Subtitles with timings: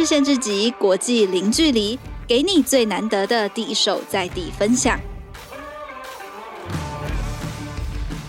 [0.00, 4.98] 日线之集，国际零距离，给你最难得的第一手在地分享。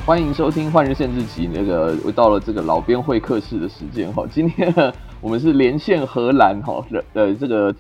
[0.06, 4.28] 欢迎收听《换日线之集》，那个又到了这个老编会客室的时间哈。
[4.30, 7.74] 今天，我们是连线荷兰哈的呃这个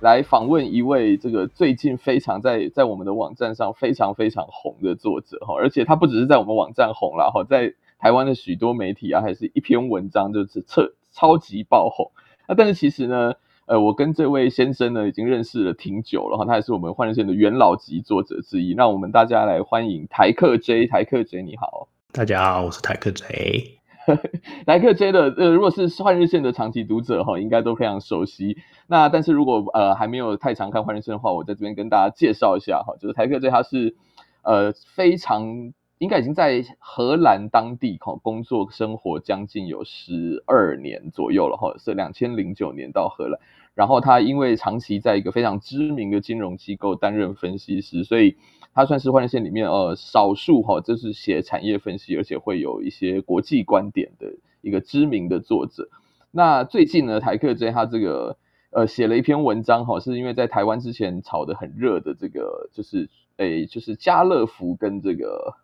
[0.00, 12.10] 来访问一位这个最近非常在在我们的网站上非常非常红的作者哈，而且他不只是在我们网站红了哈，在台湾的许多媒体啊，还是一篇文章就是超超级爆红。
[12.50, 13.34] 那但是其实呢，
[13.66, 18.74] 呃，我跟这位先生呢已经认识了挺久了哈，他也是我们幻日线的元老级作者之一。
[18.74, 23.78] 那我们大家来欢迎台客 J，台客 J 你好，大家好，我是台客 J。
[24.66, 28.58] 台客 J 的呃，如果是幻日线的长期读者哈，应该都非常熟悉。
[28.88, 33.94] 那但是如果呃还没有太常看幻日线的话，我在这边跟大家介绍一下哈，就是台客 J 他是
[34.42, 35.72] 呃非常。
[36.00, 43.38] 应该已经在荷兰当地哈工作生活将近有十二年左右了哈，是两千零九年到荷兰，
[43.74, 48.38] 然后他因为长期在一个非常知名的金融机构担任分析师，所以
[48.72, 54.32] 他算是换线里面呃少数哈，就是写产业分析而且会有一些国际观点的
[54.62, 55.90] 一个知名的作者。
[56.30, 58.38] 那最近呢，台客 J 他这个
[58.70, 65.56] 呃写了一篇文章哈，是因为在台湾之前炒得很热的这个就是诶就是家乐福跟这个。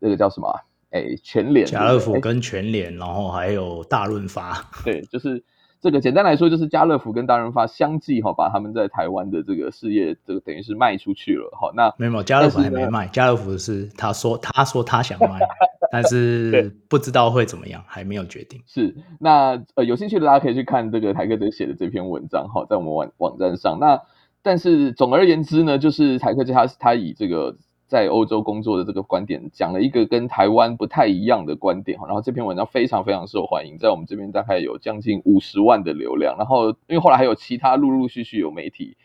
[0.00, 0.48] 这个叫什么？
[0.90, 4.70] 哎，全联、家乐福跟全联，然后还有大润发。
[4.82, 5.44] 对，就是
[5.82, 6.00] 这个。
[6.00, 11.70] 简单来说，就是家乐福跟大润发相继哈，把他们在台湾的这个事业，这个等于是卖出去了哈。
[11.74, 13.06] 那没有，家乐福还没卖。
[13.08, 15.38] 家乐福是他说，他说他想卖，
[15.92, 18.58] 但是不知道会怎么样，还没有决定。
[18.66, 23.76] 是那呃，有兴趣的大家可以去看这个台客 J 写的这篇文章哈，在我们网网站上。
[23.78, 24.00] 那
[24.42, 27.54] 但是总而言之呢，就是台客 J 他他以这个。
[27.88, 36.36] 在欧洲工作的这个观点，讲了一个跟台湾不太一样的观点，然后这篇文章非常非常受欢迎，在我们这边大概有将近五十万的流量。
[36.36, 38.96] 然后因为后来还有其他陆陆续续有媒体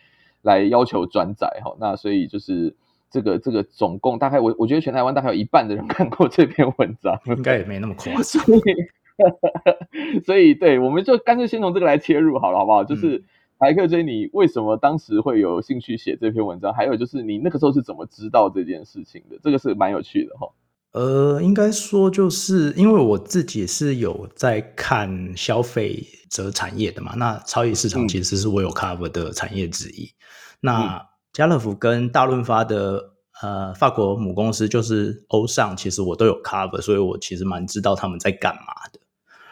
[0.42, 2.76] 来要求转载哈，那所以就是
[3.10, 8.22] 这个这个总共大概我我觉得全台湾大概有一半的人 看过这篇文章，应该也没那么夸张。
[8.22, 12.84] 所以， 所以对，我们就干脆先从这个来切入好了，好不好？
[12.84, 13.16] 就是。
[13.18, 13.24] 嗯
[13.60, 16.74] 台客 J，你为什么当时会有兴趣写这篇文章？
[16.74, 19.38] 还有就是你那个时候是怎么知道这件事情的？
[19.42, 20.50] 这个是蛮有趣的哈。
[20.92, 30.04] 呃，应该说就是因为我自己是有在看消费者产业的嘛，那超级市场其实是我有 cover 的产业之一。
[30.04, 30.12] 嗯、
[30.60, 39.00] 那家乐福跟大润发的呃法国母公司就是欧尚，其实我都有 cover，所以我其实蛮知道他们在干嘛的。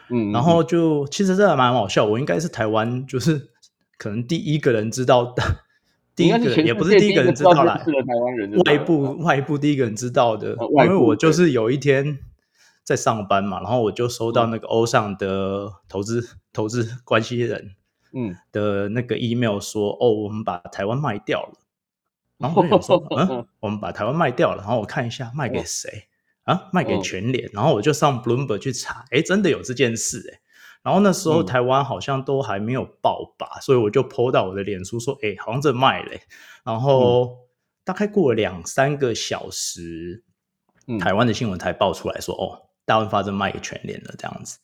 [0.09, 3.49] 嗯，然后就其实这还蛮好笑，我应该是台湾就是。
[4.01, 5.43] 可能第一个人知道的，
[6.17, 7.79] 第一个也不是第一个人知道啦，
[8.65, 12.17] 外部外部第一个人知道的，因为我就是有一天
[12.83, 17.75] 在上班嘛，然后我就收到那个欧尚的投资投资关系人
[18.11, 18.35] 嗯。
[18.51, 21.53] 的那个 email 说，哦，我们把台湾卖掉了，
[22.39, 26.07] 然后我就说， 嗯，我们把台湾卖掉了，然后我看一下卖给谁？
[26.45, 26.69] 啊？
[26.73, 30.39] 卖给全联，然后我就上 Bloomberg 去查，哎，真的有这件事哎。
[30.83, 36.21] 然后那时候台湾好像都还没有爆吧，嗯、所以我就 po 到我的脸书说：“哎，好像在卖嘞。”
[36.65, 37.37] 然后
[37.83, 40.23] 大概过了两三个小时，
[40.87, 44.57] 嗯、台湾的新闻才爆出来说：“哦，大润发这卖给全联了。”这样子。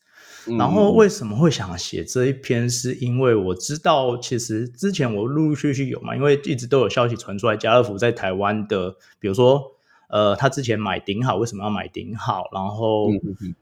[0.47, 2.67] 嗯、然后为什么会想写这一篇？
[2.67, 9.61] 是因为我知道，其实之前我陆陆续续有嘛，因为一直都有消息传出来，家乐福在台湾的，比如说，
[10.09, 12.45] 呃，他之前买顶好，为什么要买顶好？
[12.53, 13.09] 然后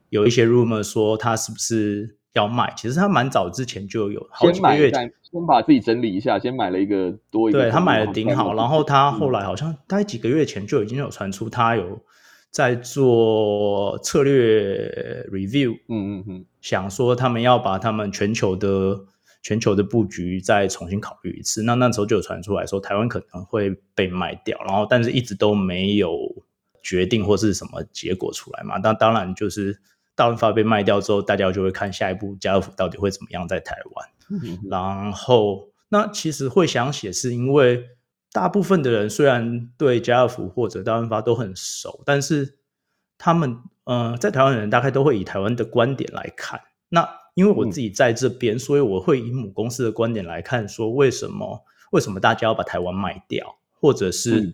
[0.09, 2.16] 有一些 rumor 说他是不是？
[2.35, 7.62] 要卖，其实他蛮早之前就有好几个月前，先把自己整理一下，先买了一个多一个。
[7.62, 12.01] 对，他买了顶好，然后他后来好像大概几个月前就已经有传出他有
[12.51, 19.00] 在做策略 review，嗯嗯嗯，想说他们要把他们全球的
[19.41, 21.63] 全球的布局再重新考虑一次。
[21.63, 26.17] 那那时候就有传出来说台湾可能会被卖掉，然后但是一直都没有
[26.84, 28.78] 决定或是什么结果出来嘛。
[28.84, 29.79] 那当然就是。
[30.15, 34.09] 大润发被卖掉之后，大家就会看下一步家乐福到底会怎么样在台湾。
[34.29, 37.90] 嗯、然后，那其实会想写，是因为
[38.31, 42.57] 大部分的人虽然对家乐福或者大润发都很熟，但是
[43.17, 46.61] 他们呃，在台湾的人大概都会以台湾的观点来看。
[46.90, 54.53] 那因为我自己在这边，嗯、所以我会以母公司的观点来看，说为什么为什么大家要把台湾卖掉，或者是、嗯、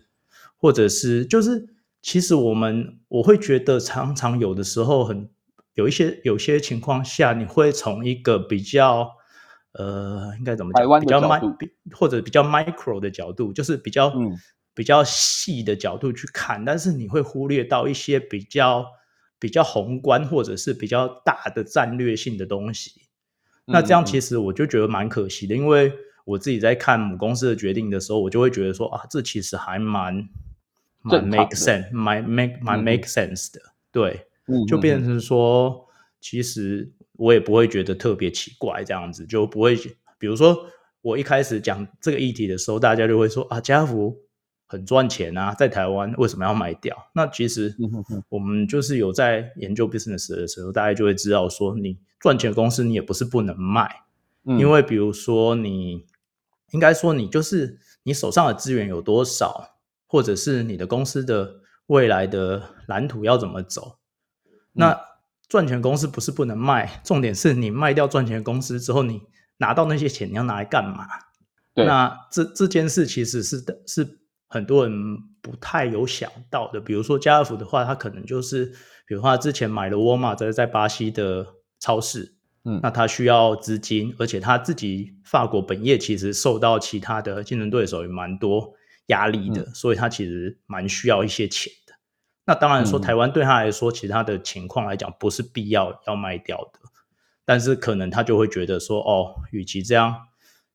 [0.56, 1.68] 或者是就是
[2.02, 5.30] 其实我们我会觉得常常有的时候很。
[5.74, 9.10] 有一些有些情况下，你会从一个比较
[9.72, 11.00] 呃，应该怎么讲？
[11.00, 11.56] 比较 mi
[11.92, 14.36] 或者比较 micro 的角度，就是比较、嗯、
[14.74, 18.86] 比较细的角度去看，但是你会忽略到一些比较
[19.38, 23.02] 比较宏观或者是比较大的战略性的东西。
[23.64, 25.92] 那这样其实我就觉得蛮可惜的，因为
[26.24, 30.28] 我自己在看母公司的决定的时候，我就会觉得说啊，这其实还蛮
[31.00, 33.60] 蛮 make sense，蛮 make 蛮 make sense 的，
[33.90, 34.26] 对，
[34.68, 35.86] 就变成说，
[36.20, 39.76] 其实我也不会觉得特别奇怪，这样子就不会，
[40.18, 40.66] 比如说
[41.00, 44.16] 我一开始讲这个议题的时候，大家就会说啊，家福
[44.66, 46.96] 很赚钱啊，在台湾为什么要卖掉？
[47.14, 47.74] 那其实
[48.28, 51.98] 我们就是有在研究 business 的时候，大家就会知道说你。
[52.22, 53.92] 赚钱的公司你也不是不能卖，
[54.44, 56.06] 嗯，因为比如说你
[56.70, 61.56] 应该说你就是你手上的资源有多少，或者是你的公司的
[61.88, 63.96] 未来的蓝图要怎么走。
[64.74, 65.00] 嗯，那
[65.48, 69.20] 赚钱公司不是不能卖，重点是你卖掉赚钱公司之后，你
[69.58, 71.06] 拿到那些钱你要拿来干嘛？
[71.74, 74.06] 对，那这这件事其实是的是
[74.48, 74.92] 很多人
[75.40, 76.80] 不太有想到的。
[76.80, 78.66] 比如说家乐福的话，他可能就是
[79.06, 81.46] 比如说他之前买了沃尔玛在在巴西的。
[81.82, 82.32] 超市，
[82.64, 88.72] 嗯，那他需要资金，而且他自己法国本业其实受到其他的竞争对手也蛮多
[89.06, 91.81] 压力的，嗯，所以他其实蛮需要一些钱的。
[92.44, 96.80] 那当然说，台湾对他来说，其他的情况来讲不是必要要卖掉的，
[97.44, 100.28] 但是可能他就会觉得说，哦，与其这样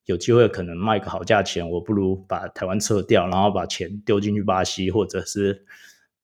[0.06, 5.66] 有机会可能卖个好价钱，我不如把台湾撤掉，然后把钱丢进去巴西，或者是。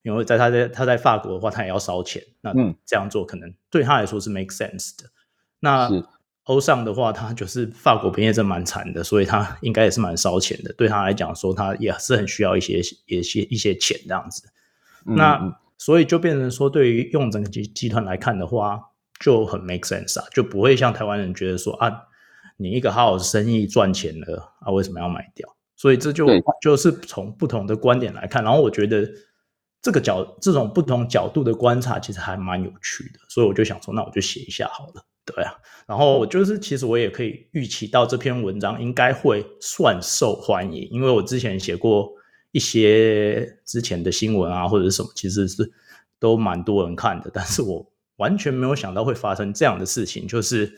[0.06, 2.52] 因为在他在他在法国的话，他也要烧钱，那
[2.86, 5.10] 这样做可能对他来说是 make sense 的。
[5.62, 5.90] 那
[6.44, 10.74] 欧尚的话，他就是法国本业真蛮惨的，所以他应该也是蛮烧钱的。
[10.74, 14.44] 对他来讲说，他也是很需要一些一些一些钱这样子。
[15.06, 18.80] 嗯、那所以就变成说，对于用整个集集团来看的话，
[19.20, 21.92] 就很 make sense 啊，就不会像台湾人觉得说啊，
[22.58, 25.48] 你一个好好的生意赚钱了啊，为什么要卖掉？
[25.76, 26.28] 所以这就
[26.62, 29.10] 就是从不同的观点来看，然后我觉得。
[29.86, 35.54] 这个角这种不同角度的观察其实还蛮有趣的，所以我就想说，那我就写一下好了，对啊。
[35.86, 42.10] 然后我就是，其实我也可以预期到这篇文章应该会算受欢迎，因为我之前写过
[42.54, 45.70] 一些之前的新闻啊，或者是什么，其实是
[46.18, 47.30] 都蛮多人看的。
[47.34, 50.74] 但是我完全没有想到会发生这样的事情，就是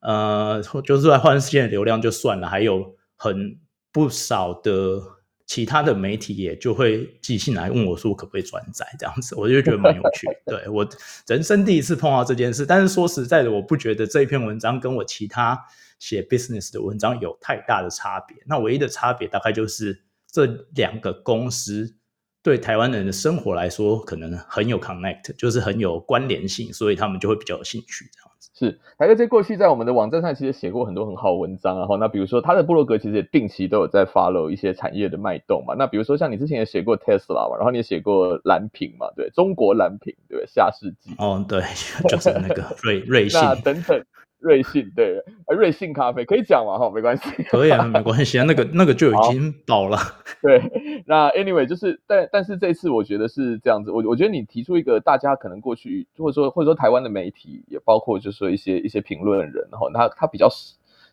[0.00, 3.58] 呃，就是在换世界的流量就算了，还有很
[3.90, 5.00] 不少的。
[5.48, 10.26] 其他的媒体也就会寄信来问我说可不可以转载这样子，我就觉得蛮有趣。
[10.44, 10.86] 对，我
[11.26, 15.58] 人生第一次碰到这件事，但是说实在的，我不觉得这一篇文章跟我其他
[15.98, 18.36] 写 business 的文章有太大的差别。
[18.44, 20.02] 那唯一的差别大概就是
[20.38, 20.46] 这
[20.76, 21.96] 两个公司
[22.44, 28.28] 对台湾人的生活来说可能很有 connect，就是很有关联性，所以他们就会比较有兴趣这样。
[28.54, 35.74] 是台哥，这过去在我们的网站上其实写过很多很好文章，然后那比如说他的部落格其实也定期都有在 follow 一些产业的脉动嘛。
[35.76, 41.62] 那比如说像你之前也写过 Tesla 嘛，然后你也写过蓝屏嘛，对，中国蓝屏，对，下世纪，哦，对，
[42.08, 44.04] 就是那个瑞 瑞幸等等。
[44.40, 46.78] 瑞幸对，瑞幸咖啡可以讲嘛？
[46.78, 49.98] 哈，没关系， 可以啊，没关系啊， 那个那个就已经倒了。
[50.40, 50.62] 对，
[51.06, 60.48] 那 anyway 就是，但但是这次我觉得是这样子，我我觉得你提出一个大家可能过去或者说或者说台湾的媒体也包括就是说一些一些评论人哈，他他比较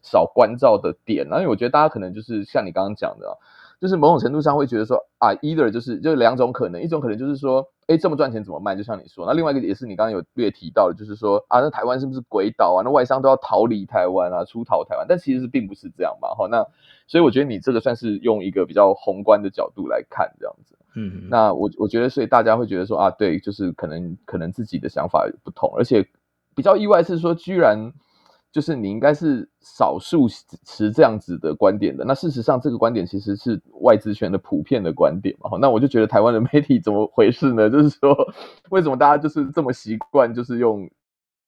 [0.03, 3.25] 少关照的点，然后我觉得大家可能就是像你刚刚讲的，
[3.81, 7.67] 就是某种程度上会觉得说啊，either 就是就两种可能，一种可能就是说。
[7.87, 8.75] 哎，这么赚钱怎么卖？
[8.75, 12.81] 就像你说，那另外一个也是你刚刚有略提到的，就是说啊，那台湾是不是鬼岛啊？
[12.83, 15.05] 那外商都要逃离台湾啊，出逃台湾？
[15.07, 16.47] 但其实是并不是这样嘛，哈。
[16.49, 16.65] 那
[17.07, 20.75] 所以我觉得你这个算是用一个比较宏观的角度来看这样子。
[20.95, 26.07] 嗯哼，那我我觉得，所以大家会觉得说啊，对，就是可能可能自己的想法不同，而且
[26.55, 27.91] 比较意外是说，居然。
[28.55, 32.05] 就是你应该是少数持这样子的观点的。
[32.05, 35.57] 那事实上，这个观点其实是外资圈的普遍的观点嘛。
[35.59, 37.69] 那我就觉得台湾的媒体怎么回事呢？
[37.69, 38.15] 就是说，
[38.69, 40.89] 为什么大家就是这么习惯，就是用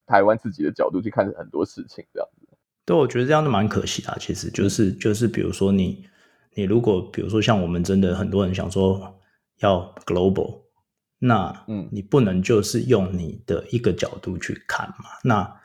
[0.05, 2.45] 台湾自己的角度去看很多事情这样子？
[2.85, 4.13] 对，我觉得这样子蛮可惜的。
[4.19, 6.05] 其实就是就是，比如说你
[6.55, 9.15] 你如果比如说像我们真的很多人想说
[9.59, 10.59] 要 global，
[11.19, 15.05] 那嗯，你不能就是用你的一个角度去看嘛。
[15.23, 15.56] 那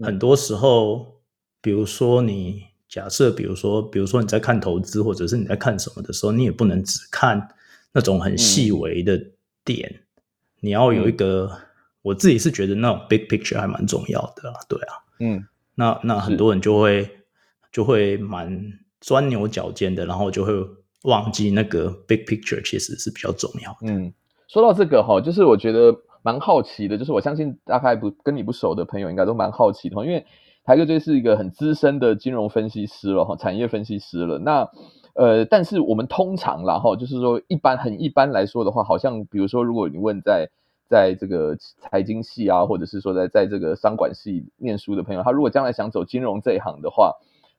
[0.00, 1.20] 很多时候，
[1.60, 7.48] 比如说你假设，比如说，比如说你在看投资，或者是你在看什么的时候，你也不能只看
[7.92, 9.20] 那种很细微的
[9.64, 10.02] 点，嗯、
[10.60, 11.58] 你要有一个，嗯、
[12.02, 17.10] 我自己是觉得那种 big picture 还蛮重要的，对啊，嗯，那那很多人就会
[17.72, 20.52] 就会蛮钻牛角尖的，然后就会
[21.02, 23.92] 忘记那个 big picture 其实是比较重要的。
[23.92, 24.12] 嗯，
[24.46, 25.94] 说到这个哈，就是我觉得。
[26.28, 30.26] 蛮好奇的，就是我相信大概不跟你不熟的朋友应该都蛮好奇的，因为
[30.62, 34.38] 台哥这是一个很资深的金融分析师了哈，产业分析师了。
[34.38, 34.68] 那
[35.14, 40.50] 呃，但是我们通常啦哈，就是说一般很一般来说的话，好像比如说如果你问在
[40.86, 47.14] 在这个财经系啊，或者是说在在这个商管系念书的朋友，他如果将来想走金融这一行的话，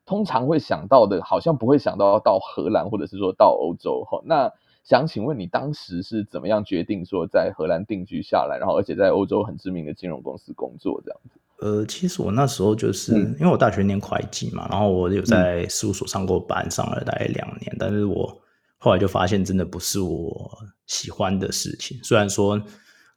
[0.06, 4.22] 通常会想到的，好像不会想到到荷兰，或者是说到欧洲哈。
[4.26, 4.54] 那
[4.90, 11.40] 想请问你当时是怎么样决定说在荷兰定居下来，然后而且在欧洲很知名的金融公司工作这样子？
[11.60, 18.36] 呃，其实我那时候就是、嗯、因为我大学念会计嘛，然后我有在事务所上过班，上了大概两年，但是我
[18.80, 22.00] 后来就发现真的不是我喜欢的事情。
[22.02, 22.60] 虽然说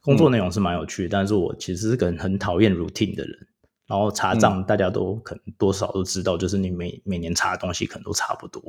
[0.02, 3.48] 工作内容是蛮有趣但是我其实是个很讨厌 routine 的人。
[3.88, 8.62] 然后查账，大家都可能多少都知道，就是你每每年查的东西可能都差不多，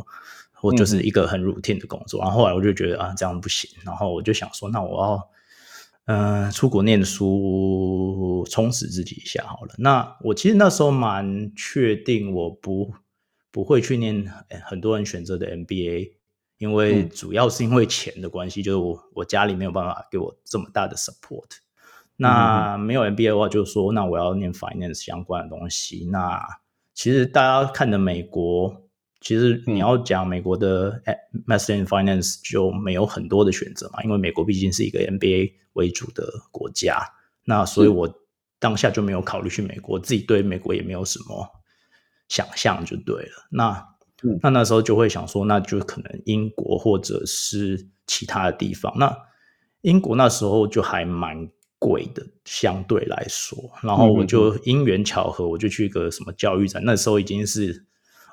[0.63, 2.21] 或就是一个很 routine 的工作。
[2.21, 3.69] 然后后来我就觉得啊，这样不行。
[3.83, 5.29] 然后我就想说，那我要
[6.05, 9.75] 嗯、呃、出国念书，充实自己一下好了。
[9.77, 12.93] 那我其实那时候蛮确定，我不
[13.51, 14.25] 不会去念
[14.63, 16.13] 很多人选择的 MBA，
[16.59, 21.49] 因为主要是因为钱的关系，就是我我家里没有办法给我这么大的 support。
[22.15, 26.07] 那没有 MBA 的话，就是说那我要念 finance 相关的东西。
[26.09, 26.41] 那
[26.93, 28.82] 其实大家看的美国，
[29.23, 31.01] 其实你要讲美国的
[31.47, 37.01] Master in Finance 就没有很多的选择嘛，因为美国毕竟是一个 MBA 为主的国家。
[37.45, 38.07] 那所以我
[38.59, 41.47] 当下就没有考虑去美国，自己对美国也没有什么
[42.27, 43.47] 想象，就对了。
[43.49, 43.83] 那
[44.41, 48.93] 那那时候就会想说，那就可能英国或者是其他的地方。
[48.97, 49.17] 那
[49.81, 51.49] 英国那时候就还蛮。
[51.79, 57.85] 贵的相对来说，然后我就因缘巧合，我就去一个什么教育展，嗯、那时候已经是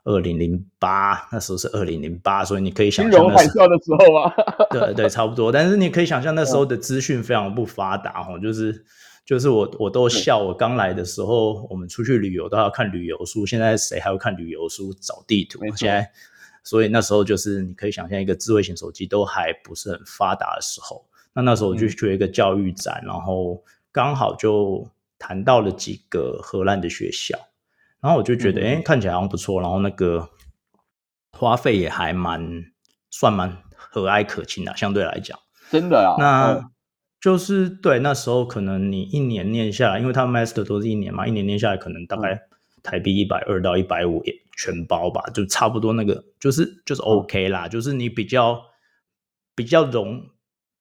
[0.05, 4.35] 二零零八，那时候是二零零八，所以你可以想象金融海啸的时候啊，
[4.71, 5.53] 对对，差不多。
[5.53, 8.85] 但是你可以想象那时候的资讯非常不发达哦，就是
[9.25, 15.61] 就是我我都笑，我刚来的时候，我们出去旅游都要看旅游书，现在谁还会看旅游书找地图？
[15.77, 16.11] 现在，
[16.65, 21.05] 所以那时候就是你可以想象一个智慧型手机都还不是很发达的时候。
[21.33, 24.89] 那那时候我就去了一个教育展，嗯、然后刚好就
[25.19, 27.39] 谈到了几个荷兰的学校，
[28.01, 30.29] 然后我就觉得，哎、嗯，看起来好像不错，然后那个
[31.33, 32.65] 花费也还蛮
[33.11, 35.39] 算蛮和蔼可亲的，相对来讲，
[35.71, 36.17] 真的啊。
[36.19, 36.71] 那
[37.21, 42.41] 就是对那时候可能你一年念下来，因为他们 master 都是一年嘛，一年念下来可能大概
[42.83, 48.63] 台币一百二到一百五也全包吧，就差不多那个就是就是 OK 啦，嗯、就是你比较
[49.55, 50.31] 比较容。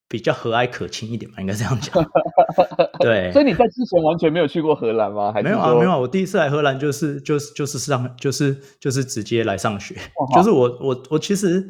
[0.09, 2.03] 比较和蔼可亲一点吧，应该这样讲。
[2.99, 5.31] 对，所以你在之前完全没有去过荷兰吗？
[5.43, 5.97] 没有啊，没有啊。
[5.97, 9.93] 我第一次来荷兰就是就是就是上就是就是直接来上学。
[9.95, 11.63] 哇就是我我我其实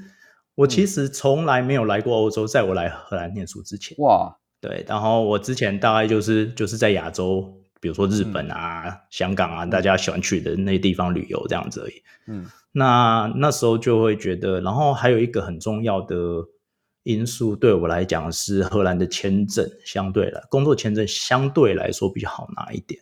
[0.55, 3.97] 我其实从来没有来过欧洲，在我来荷兰念书之前。
[3.99, 4.85] 哇，对。
[4.87, 7.43] 然后我之前大概就是就是在亚洲，
[7.81, 12.01] 比如说日本啊、嗯、香港啊，大家喜欢去的那些地方旅游这样子而已。
[12.27, 16.15] 嗯，那那时候就会觉得，然后还有一个很重要的。
[17.09, 23.01] 因素对我来讲是荷兰的签证相对来工作签证相对来说比较好拿一点，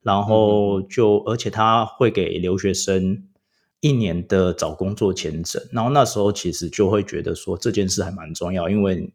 [0.00, 3.22] 然后就而且他会给留学生
[3.80, 9.12] 一年的找工作签证，然后那时候其实就会觉得说这件事还蛮重要，因为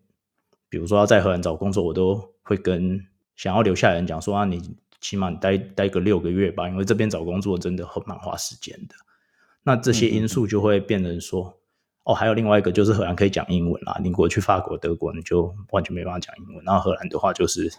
[0.70, 3.03] 比如说要在荷兰找工作，我都会跟
[3.36, 4.62] 想要留下来人讲说啊，你
[5.01, 8.94] 起码你待待个六个月吧，因为这边找工作真的很蛮花时间的，
[9.63, 11.58] 那这些因素就会变成说。
[12.07, 13.99] 哦，还有另外一个就是荷兰可以讲英文啦。
[14.01, 16.63] 你过去法国、德国，你就完全没办法讲英文。
[16.63, 17.69] 然后荷兰的话，就是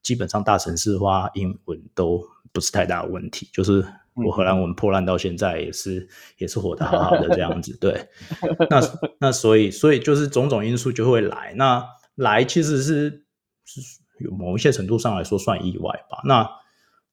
[0.00, 3.48] 基本上大城市的话，英文都不是太大的问题。
[3.52, 7.76] 就是我荷兰文破烂到现在也是、嗯、也是活得好好的这样子。
[7.80, 8.08] 对，
[8.70, 8.80] 那
[9.18, 11.52] 那所以所以就是种种因素就会来。
[11.56, 13.24] 那来其实是
[13.64, 13.80] 是
[14.20, 16.20] 有某一些程度上来说算意外吧。
[16.24, 16.48] 那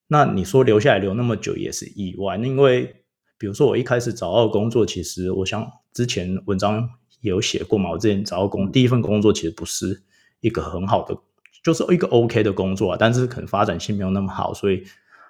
[0.07, 2.97] 那你说留下来留那么久也是意外，因为。
[3.41, 6.89] 比如说，我一开始找到工作，其实我想之前文章
[7.21, 7.91] 有写过嘛。
[7.91, 10.01] 我之前找到工第一份工作，其实不是
[10.39, 11.17] 一个很好的，
[11.63, 14.83] 就是一个 OK 的工作啊，但是可能发展性没有那么好，所以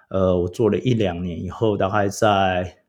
[0.09, 2.83] 呃，我做了一两年以后，大概在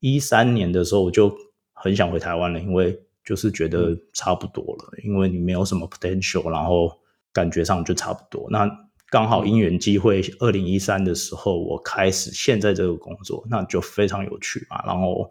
[0.00, 1.36] 一三年的时候，我就
[1.72, 6.98] 很想回台湾了，因为就是觉得差不多了，因为你没有什么 potential，然后
[7.32, 8.48] 感觉上就差不多。
[8.50, 8.68] 那
[9.08, 15.30] 刚好因缘机会，二零一三的时候，我开始现在这个工作，那就非常有趣嘛，然后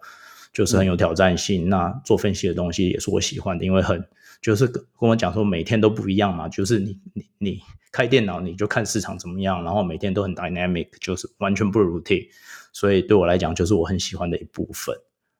[0.59, 1.67] 就是很有挑战性。
[1.67, 4.05] 嗯、那做分析的东西也是我喜欢的，因为很
[4.41, 7.61] 就是跟我讲说每天都不一样嘛，就是你你你
[7.93, 12.27] 开电脑你就看市场怎么样，然后每天都很 dynamic，就是完全不 routine，
[12.73, 14.93] 所以对我来讲就是我很喜欢的一部分。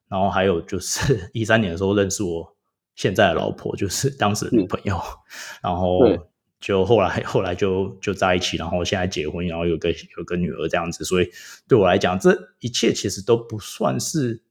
[0.08, 2.56] 然后还有就是 一三年的时候认识我
[2.96, 6.00] 现在的老婆，就是当时的女朋友，嗯、然后。
[6.62, 11.32] 就后来后来就就在一起，然后现在结婚，然后有个有个女儿这样子，所以
[11.70, 14.44] 对我来讲，这一切其实都不算是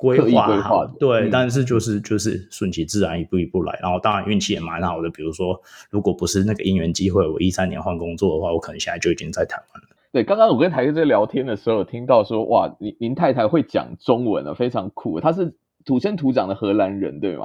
[0.00, 3.78] 规划好，对，嗯、但是就是就是顺其自然，一步一步来。
[3.82, 9.88] 然后当然运气也蛮好的，比如说，如果不是那个因缘机会，我一三年换工作的话，我可能现在就已经在台湾了。
[10.10, 15.20] 对，刚刚我跟台哥在聊天的时候，有听到说，哇，您您太太会讲中文了，非常酷。
[15.20, 15.54] 她是
[15.84, 17.44] 土生土长的荷兰人，对吗？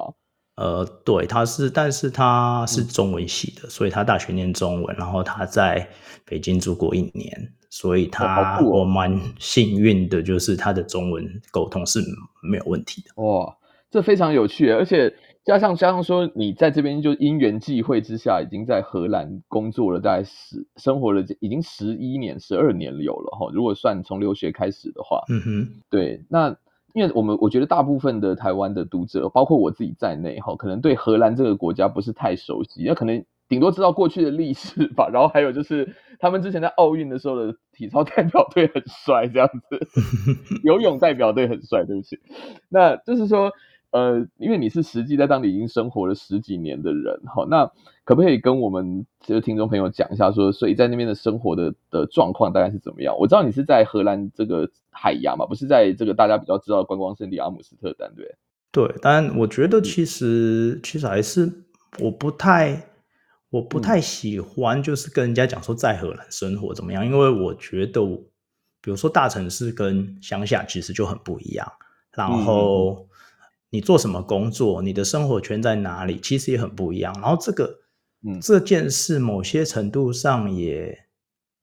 [0.56, 5.86] 呃，对，她是，但是她是中文系的，嗯、所以她大学念中文，然后她在
[6.26, 7.54] 北京住过一年。
[7.78, 12.00] 所以他，我蛮幸运的，就是他的中文沟通是
[12.42, 13.22] 没有问题的。
[13.22, 13.58] 哇，
[13.92, 15.14] 这非常有趣，而且
[15.44, 23.52] 加上加上说，你在这边就因缘际会之下，已经在荷兰工作了，大概十生活了已经十一年、十二年有了哈。
[23.54, 26.24] 如果算从留学开始的话，嗯哼，对。
[26.30, 26.56] 那
[26.94, 33.26] 因为我们我觉得大部分的台湾的读者，包括我自己在内哈，可能对荷兰这个国家不是太熟悉，那可能。
[33.48, 39.80] 顶多知道过去的历史吧，然后还有就是他们之前在奥运的时候的体操代表队很帅，这样子，
[40.64, 42.20] 游泳代表队很帅，对不起。
[42.70, 43.52] 那就是说，
[43.92, 47.70] 呃，因为你是实际在当地已经生活了十几年的人，哈，那
[48.04, 53.16] 可不可以跟我们这个听众朋友讲一下说，说所以在那边的生活的的状况大概是怎么样？
[53.18, 58.36] 我知道你是在荷兰这个海牙嘛，不是在这个大家比较知道的观光胜地阿姆斯特丹，对？
[58.72, 61.52] 对，但我觉得其实其实还是
[62.00, 62.82] 我不太。
[63.56, 68.02] 我不太喜欢，就是跟人家讲说在荷兰生活怎么样，因为我觉得，
[68.82, 71.66] 比如说大城市跟乡下其实就很不一样。
[72.12, 73.08] 然后
[73.70, 77.14] 你做什么工作，你的生活圈在哪里，其实也很不一样。
[77.22, 77.80] 然后这个，
[78.28, 81.06] 嗯，这件事某些程度上也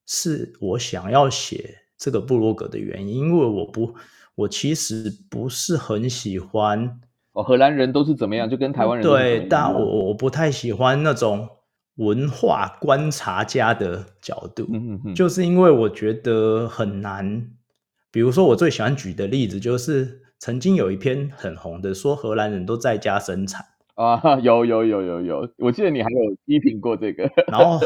[0.06, 3.94] 是我想要写这个部落格的原因，因为我不，
[4.34, 7.00] 我其实不是很喜欢
[7.32, 11.46] 哦，荷兰人都是怎么样，就跟台湾人对，但我我不太喜欢那种。
[11.96, 17.50] 文化观察家的角度，嗯嗯，就是因为我觉得很难。
[18.11, 27.78] 比如说，我最喜欢举的例子就是，曾经有一篇很红的，说荷兰人都在家生产啊， 有有有有有，我记得你还有批评过这个，然后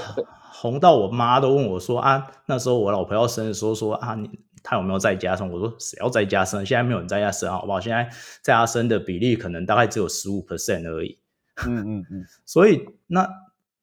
[0.53, 4.29] 红到我妈都问我说啊，那时候我老婆要生的时候说啊，你
[4.63, 5.51] 她有没有在家生？
[5.51, 6.65] 我说谁要在家生？
[6.67, 7.81] 现在没有人在家生，好不好？
[7.81, 8.09] 现在
[8.43, 11.19] 在家生的比例可能大概只有十五 percent 而已。
[11.67, 13.29] 嗯嗯嗯，所以那。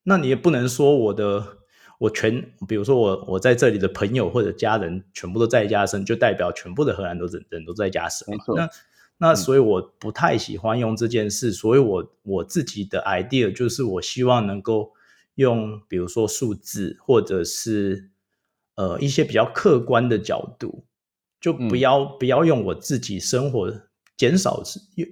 [0.04, 1.58] 那你也不能说我的
[1.98, 8.28] 我全，比如说我我在这里的朋友或者家人全部都在家生，就代表全部的荷兰都人人都在家生。
[8.56, 8.70] 那
[9.18, 14.92] 那所以我不太喜欢用这件事，嗯、所以我我自己的 idea 就是我希望能够
[15.36, 18.10] 用比如说数字或者是
[18.76, 20.84] 呃一些比较客观的角度，
[21.40, 23.72] 就不要、嗯、不要用我自己生活。
[24.16, 24.62] 减少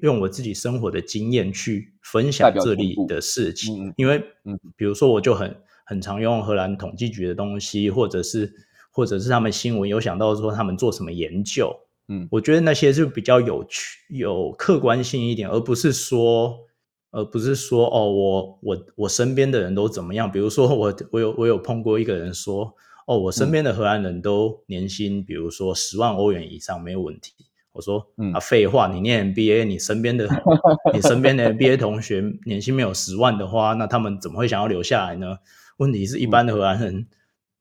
[0.02, 8.54] 用我自己生活的经验去分享这里的事情，嗯、因为，嗯，比如说我就很很常用荷兰统计局的东西，或者是
[8.92, 11.76] 或者是他们新闻有想到说他们做什么研究，
[12.08, 16.68] 嗯，我觉得那些是比较有趣、有客观性一点，而不是说，
[17.10, 20.32] 而不是说哦，我我我身边的人都怎么样？
[20.32, 22.76] 比如说我我有我有碰过一个人说，
[23.08, 27.34] 哦，我身边的荷兰人都年薪，比如说十万欧元以上没有问题。
[27.74, 30.28] 我说嗯啊，废话，你念 MBA，你身边的
[30.94, 35.38] 你身边的 MBA 同学年薪没有十万的话，那他们怎么会想要留下来呢？
[35.78, 37.08] 问题是一般的荷兰人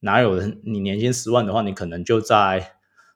[0.00, 0.60] 哪有人？
[0.64, 2.72] 你年薪十万的话，你可能就在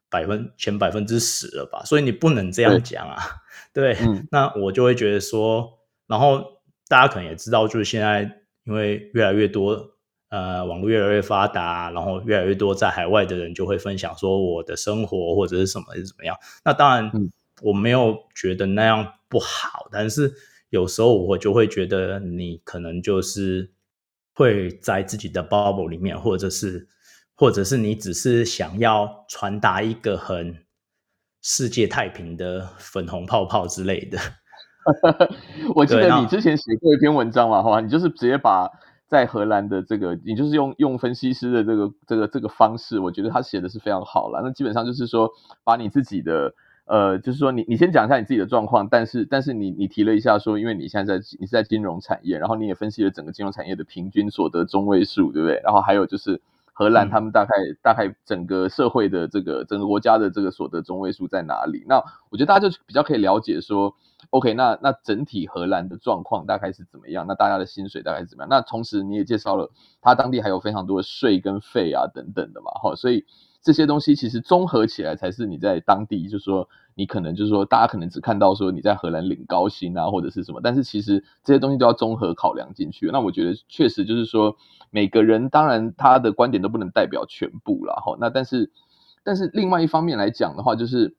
[0.08, 1.82] 百分前百分之十了吧？
[1.84, 3.16] 所以你不能这样讲啊。
[3.74, 6.42] 对，对，那我就会觉得说，然后
[6.88, 8.22] 大家可能也知道，就是现在
[8.64, 9.93] 因为越来越多。
[10.34, 16.36] 呃，网络越来越发达，然后越来越多在海外的人就会分享说我的生活或者是什么是怎么样。
[16.64, 17.12] 那当然，
[17.62, 20.34] 我没有觉得那样不好，嗯、但是
[20.70, 23.70] 有时候我就会觉得你可能就是
[24.34, 26.88] 会在自己的 bubble 里面，或者是
[27.36, 30.64] 或者是你只是想要传达一个很
[31.42, 34.18] 世界太平的粉红泡泡之类的。
[35.76, 38.68] 我记得你之前写过一篇文章嘛，好吧，你就是直接把。
[39.14, 44.40] 在荷兰的这个，你就是用用分析师的这个这个这个方式，我觉得他写的是非常好了。
[44.42, 45.30] 那基本上就是说，
[45.62, 46.52] 把你自己的
[46.84, 55.60] 呃，就是说你你先讲一下你自己的状况，但是但是你你提了一下说，因为你现在在你是在金融产业，然后你也分析了整个金融产业的平均所得中位数，对不对？
[55.62, 56.42] 然后还有就是
[56.74, 61.84] 荷兰他们大概、嗯、大概整个社会的这个整个国家的这个所得中位数在哪里？
[61.88, 61.96] 那
[62.28, 63.96] 我觉得大家就比较可以了解说。
[64.30, 67.26] OK，那那整体荷兰的状况大概是怎么样？
[67.28, 68.48] 那大家的薪水大概是怎么样？
[68.48, 73.26] 那同时你也介绍了，他当地还有非常多的税跟费啊等等的嘛，哈，所以
[73.62, 83.10] 这些东西其实综合起来才是你在当地，就是说你可能就是说大家可能只看到说你在荷兰领高薪啊或者是什么，但是其实这些东西都要综合考量进去。
[83.12, 84.56] 那我觉得确实就是说
[84.90, 88.16] 每个人当然他的观点都不能代表全部了，哈。
[88.20, 88.70] 那但是
[89.24, 91.16] 但是另外一方面来讲的话，就是。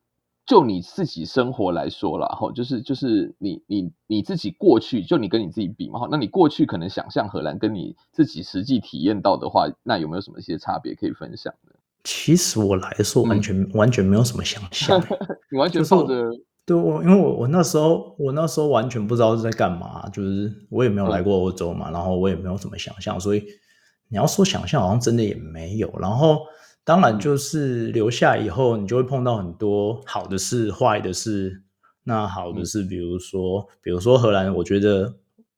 [0.48, 11.74] 就你自己生活来说啦，哈，就是就是你你你自己过去，就你跟你自己比嘛，哈，那你过去可能想象荷兰，跟你自己实际体验到的话，那有没有什么一些差别可以分享的？
[12.06, 14.98] 其实我来说完全、嗯、完全没有什么想象，
[15.52, 16.24] 你完全抱着
[16.66, 23.44] 对我，因为我我那时候我那时候完全不知道是在干嘛，就是我也没有来过欧洲嘛，嗯、然后我也没有什么想象，所以
[24.08, 26.40] 你要说想象，好像真的也没有，然后。
[26.88, 31.64] 当然，就是留下以后，你就会碰到很多好的事、坏的事。
[32.04, 35.12] 那好的是，比如说，嗯、比如说荷兰，我觉得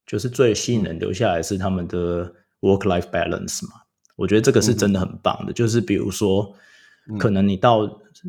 [0.06, 2.32] 就是最吸引人留下来是他们的
[2.62, 3.77] work-life balance 嘛。
[4.18, 5.52] 我觉得这个是真的很棒的。
[5.52, 6.52] 嗯、就是比如说，
[7.18, 7.88] 可能你到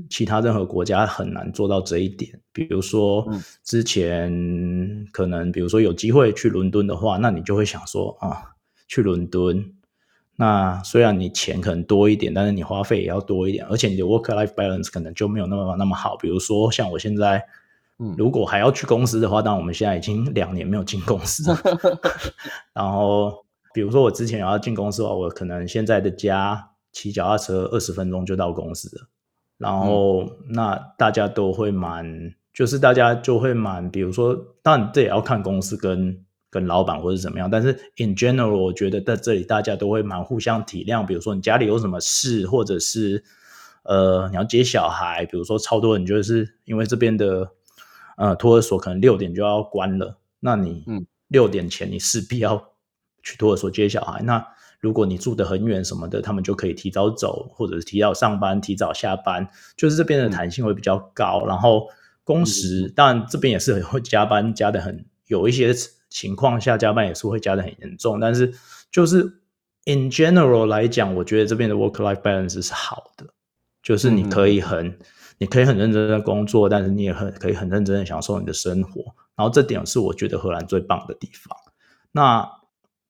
[0.10, 2.40] 其他任何国家很难做到这一点。
[2.54, 3.28] 比如说，
[3.64, 4.32] 之前
[5.12, 8.54] 可能比如说有机会去伦敦的话，那你就会想说啊，
[8.88, 9.74] 去伦敦。
[10.36, 16.16] 那虽然你钱可能多一点，但是你花费也要多一点，而且你的 work-life balance 可能就没有那么那么好。
[16.16, 17.44] 比如说像我现在，
[17.98, 21.44] 嗯，如果还要去公司的话，当然我们现在已经两年没有进公司。
[22.74, 29.08] 然后，比如说我之前要进公司的话，我可能现在的家骑脚踏车二十分钟就到公司了。
[29.58, 36.26] 然后，嗯、那大家都会蛮，就是大家就会蛮，比如说，当然这也要看公司跟。
[36.52, 41.06] 跟老板或者怎么样，但是 in general，我觉得在这里大家都会蛮互相体谅。
[41.06, 43.24] 比如说你家里有什么事，或者是
[43.84, 47.52] 呃你要接小孩，比如说超多人就是因为这边的
[48.18, 52.72] 呃托儿所可能六点就要关了，那你嗯六点前你势必要
[53.24, 54.22] 去托儿所接小孩。
[54.24, 54.46] 那
[54.80, 61.42] 如果你住得很远什么的，他们就可以提早走，或者是提早上班、提早下班，就是这边的弹性会比较高。
[61.46, 61.88] 嗯、然后
[62.24, 65.74] 工时、嗯、当然这边也是会加班加得很有一些。
[66.12, 68.52] 情况下加班也是会加得很严重，但是
[68.92, 69.22] 就是
[69.86, 73.28] in general 来讲，我觉得这边的 work-life balance 是好的，
[73.84, 74.98] 就是你可以很，嗯、
[75.38, 79.04] 你可以很认真的工作，但是你也很可以很认真的享受你的生活，
[79.36, 81.56] 然后这点是我觉得荷兰最棒的地方。
[82.12, 82.50] 那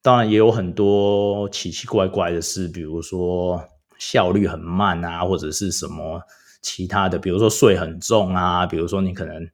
[0.01, 3.63] 当然也有很多奇奇怪怪的事，比如说
[3.97, 6.21] 效率很慢啊，或者是什么
[6.61, 9.49] 其他的，比如说税很重啊，比如说你可能。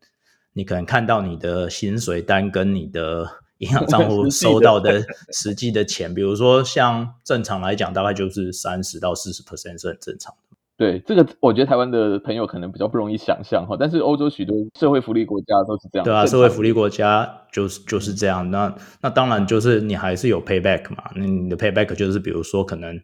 [0.57, 3.29] 你可能看到你的薪水单跟你的
[3.59, 5.03] 银行账户收到的
[5.33, 10.44] 实际的钱，比如说像正常来讲，大概就是三十到四十 percent 是很正常的。
[10.77, 16.03] 对，这个我觉得台湾的朋友可能比较不容易想象哈，但是欧洲许多社会福利国家都是这样。
[16.03, 18.49] 对啊，社会福利国家就是就是这样。
[18.51, 22.99] 那那当然就是你还是有 payback 嘛，那你的 payback 就是比如说可能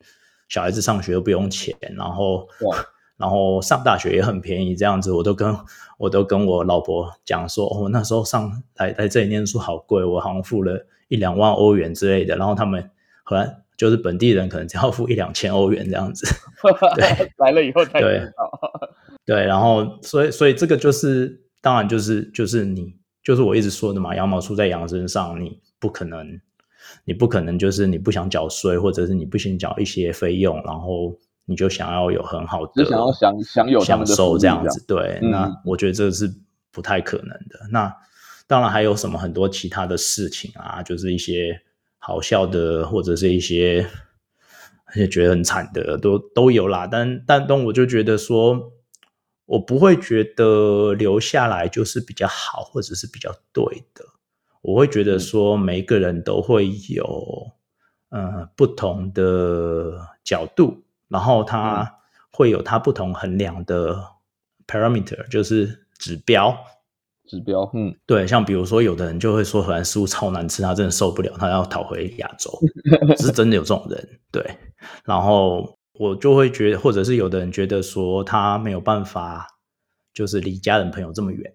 [0.50, 2.48] 小孩子上学又不用钱，然后。
[3.18, 5.56] 然后上大学也很便宜，这样子我都跟
[6.00, 12.36] 我都跟我老婆讲说，哦，那时候上来来这里念书好贵，我好像付了一两万欧元之类的。
[12.36, 12.90] 然后他们
[13.22, 16.28] 荷兰就是本地人，可能只要付一两千欧元这样子。
[16.96, 18.80] 对， 来了以后才知道。
[19.26, 26.40] 对， 对，然后所以所以这个就是当然就是就是你就是我一直说的嘛，羊毛出在羊身上，你不可能
[27.06, 31.18] 你不可能就是你不想缴税，或者是你不想缴一些费用，然后。
[31.46, 36.32] 你就想要有很好的，就想要享享有享受这样子，对，嗯、那我觉得这是
[36.72, 37.60] 不太可能的。
[37.72, 37.94] 那
[38.48, 41.60] 当然还有什么很多其他的事情啊，就是一些
[42.04, 43.88] 好笑的，或者是一些
[44.86, 46.88] 而且觉得很惨的，都都有啦。
[46.88, 48.74] 但但但我就觉得说，
[49.46, 54.04] 我不会觉得留下来就是比较好，或者是比较对的。
[54.62, 57.52] 我会觉得说，每一个人都会有
[58.10, 60.84] 呃不同的角度。
[61.08, 62.00] 然后他
[62.32, 64.02] 会有他不同衡量的
[64.66, 66.58] parameter，就是指标，
[67.32, 72.52] 指标，嗯，对，像比如说有的人就会说荷兰食物超难吃，他真的受不了，他要逃回亚洲，
[73.18, 74.46] 是真的有这种人，对。
[75.06, 79.48] 然后我就会觉得，或者是有的人觉得说他没有办法，
[80.14, 81.54] 就是离家人朋友这么远，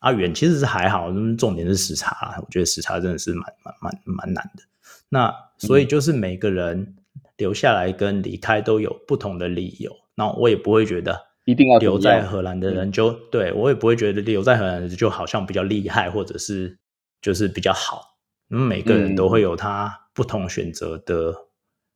[0.00, 4.64] 啊远其实是还好，重点是时差，我觉得时差真的是蛮蛮蛮蛮难的。
[5.08, 6.80] 那所以就是每个人。
[6.80, 6.96] 嗯
[7.36, 16.78] 留下来跟离开都有不同的理由，那我也不会觉得一定要留在荷兰的人就对，我也不会觉得留在荷兰的人就好像比较厉害，或者是
[17.20, 18.16] 就是比较好。
[18.50, 21.34] 嗯，每个人都会有他不同选择的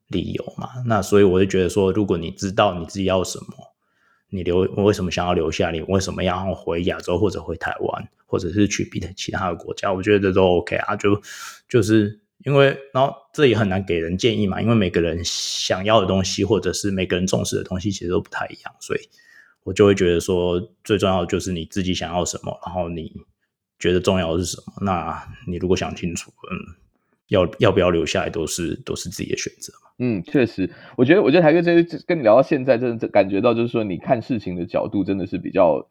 [0.09, 0.69] 理由嘛。
[0.77, 3.47] 嗯、那所以我就觉得说，如果你知道你自己要什么，
[4.31, 11.21] 你留我为什么想要留下，你为什么要回亚洲或者回台湾，或者是去别的其他的国家，我觉得这都 OK 啊，就
[11.69, 12.21] 就是。
[12.45, 19.01] 因为，然后这也很难给人建议嘛，因为每个人想要的东西，或者是每个人重视的东西，其实都不太一样，所以
[19.69, 23.13] 我就会觉得说，最重要的就是你自己想要什么，然后你
[23.79, 26.57] 觉得重要的是什么，那你如果想清楚，嗯，
[27.29, 29.91] 要要不要留下来，都是都是自己的选择嘛。
[29.99, 35.87] 嗯，确实，我觉得，我觉得台哥这跟你聊到现在，真的感觉到就是说，你看事情的角度真的是比较。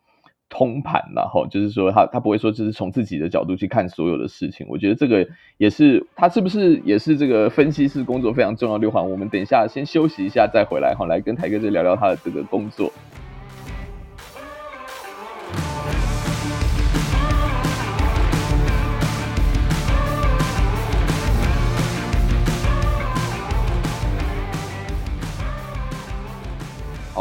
[0.50, 4.66] 通盘然后就是说他他不会说就是从自己的角度去看所有的事情。
[4.70, 9.12] 我觉得这个也是他是不是也是这个分析师工作非常重要六环。
[9.12, 12.94] 我们等一下先休息一下再回来哈，来跟台哥再聊聊他的这个工作。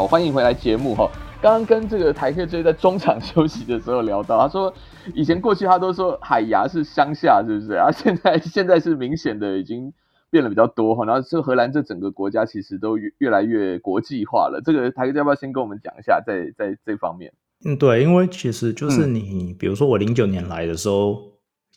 [0.07, 1.11] 好，欢迎回来节目哈。
[1.41, 4.73] 刚刚跟这个台客 J 在中场休息的时候聊到，他说
[5.13, 7.91] 以前过去他都说海牙是乡下，是不是啊？
[7.91, 9.91] 现在现在是明显的已经
[10.29, 11.03] 变得比较多哈。
[11.03, 14.61] 然后这荷兰这整个国家其实都越越来越国际化了。
[14.63, 17.33] 这个台客要不要先跟我们讲一下在在这方面？
[17.65, 21.17] 嗯，对，因为其实就是你，嗯、比如说我零九年来的时候，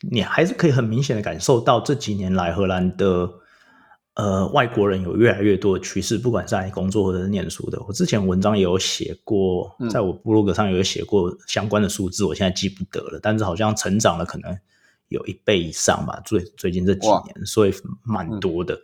[0.09, 3.29] 你还是可以很明显的感受到这几年来荷兰的。
[4.15, 7.81] 呃，外国人有越来越多的趋势，不管是在工作或者是念书的。
[7.87, 14.53] 我之前文章也有写过，在我部落格上也有写过相关的数字，我现在记不得了，但是好像成长了可能
[15.07, 16.21] 有一倍以上吧。
[16.25, 18.75] 最最近这几年，所以蛮多的。
[18.75, 18.81] 嗯、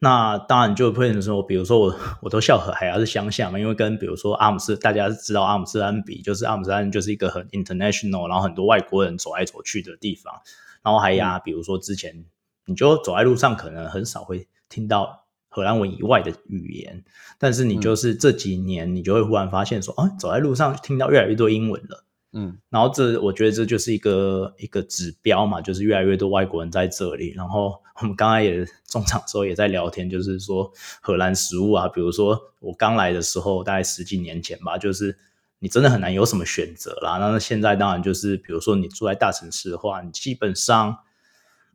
[0.00, 10.34] 那当然就会说，比如说我我都笑和海牙是乡下嘛，因为跟比如说阿姆斯，大家知道阿姆斯特丹比，就是阿姆斯特丹就是一个很 international，然后很多外国人走来走去的地方。
[10.82, 12.24] 然后海牙，比如说之前
[12.66, 14.48] 你就走在路上，可能很少会。
[14.74, 17.04] 听到荷兰文以外的语言，
[17.38, 27.32] 但是你就是这几年，你就会忽然发现说，啊、嗯，走在路上听到越来越多英文了，嗯，然后这我觉得这就是一个一个指标嘛，就是越来越多外国人在这里。
[27.36, 30.68] 然后我们刚才也中场的时候也在聊天，就是说
[31.00, 35.16] 荷兰食物啊，比如说我刚来的时候，大概十几年前吧，就是
[35.60, 37.18] 你真的很难有什么选择啦。
[37.18, 40.98] 那现在当然就是，比如说你住在大城市的话，你基本上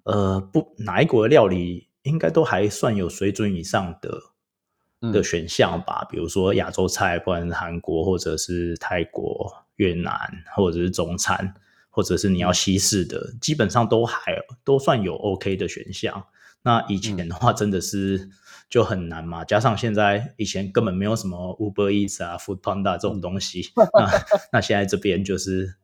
[0.04, 1.88] 呃不哪一国的料理。
[2.04, 10.18] 应该都还算有水准以上的的选项吧，嗯、比如说亚洲菜，不管是韩国或者是泰国、越南，
[10.56, 11.54] 或者是中餐，
[11.90, 16.26] 或者是你要西式的，嗯、基本上都还都算有 OK 的选项。
[16.62, 18.30] 那以前的话，真的是
[18.70, 24.12] 就很难嘛，嗯、加上现在以前根本没有什么 Uber Eats 啊、Food Panda 这种东西，嗯、那
[24.54, 25.76] 那现在这边就是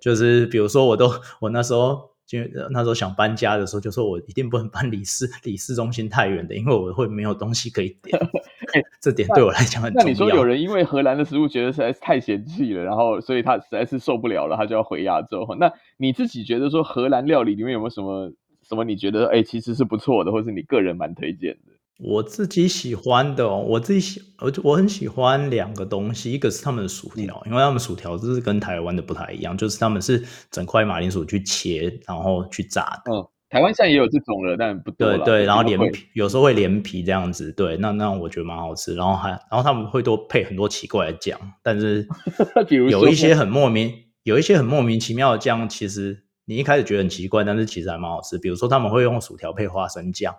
[0.00, 2.13] 就是，比如说我都我那时候。
[2.26, 2.38] 就
[2.70, 8.18] 那时候想搬家的时候，就说我一定不能搬离市离市中心太远的，因为我会没有东西可以点。
[9.00, 10.04] 这点对我来讲很重要。
[10.04, 15.46] 那你说有人因为荷兰的食物觉得实在是太嫌弃了，然后所以他实在是受不了了，他就要回亚洲。
[15.60, 18.32] 那你自己觉得说荷兰料理里面有没有什么
[18.62, 21.73] 什么你觉得哎其实是不错的，或是你个人蛮推荐的？
[21.98, 33.12] 我自己喜欢的，我自己喜，我我很喜欢两个东西，一个是他们的薯条，嗯、因为他们薯条就是跟台湾的不太一样，就是他们是整块马铃薯去切，然后去炸的。
[33.12, 35.16] 嗯，台湾现在也有这种了，但不多。
[35.16, 37.52] 对对，然后连皮，有时候会连皮这样子。
[37.52, 38.96] 对，那那我觉得蛮好吃。
[38.96, 42.08] 然后还，然后他们会多配很多奇怪的酱，但是
[42.68, 43.92] 比如有一些很莫名，
[44.24, 48.36] 有一些很莫名其妙的酱，其实你一开始觉得很奇怪，但是其实还蛮好吃。
[48.36, 50.34] 比如说他们会用薯条配花生酱。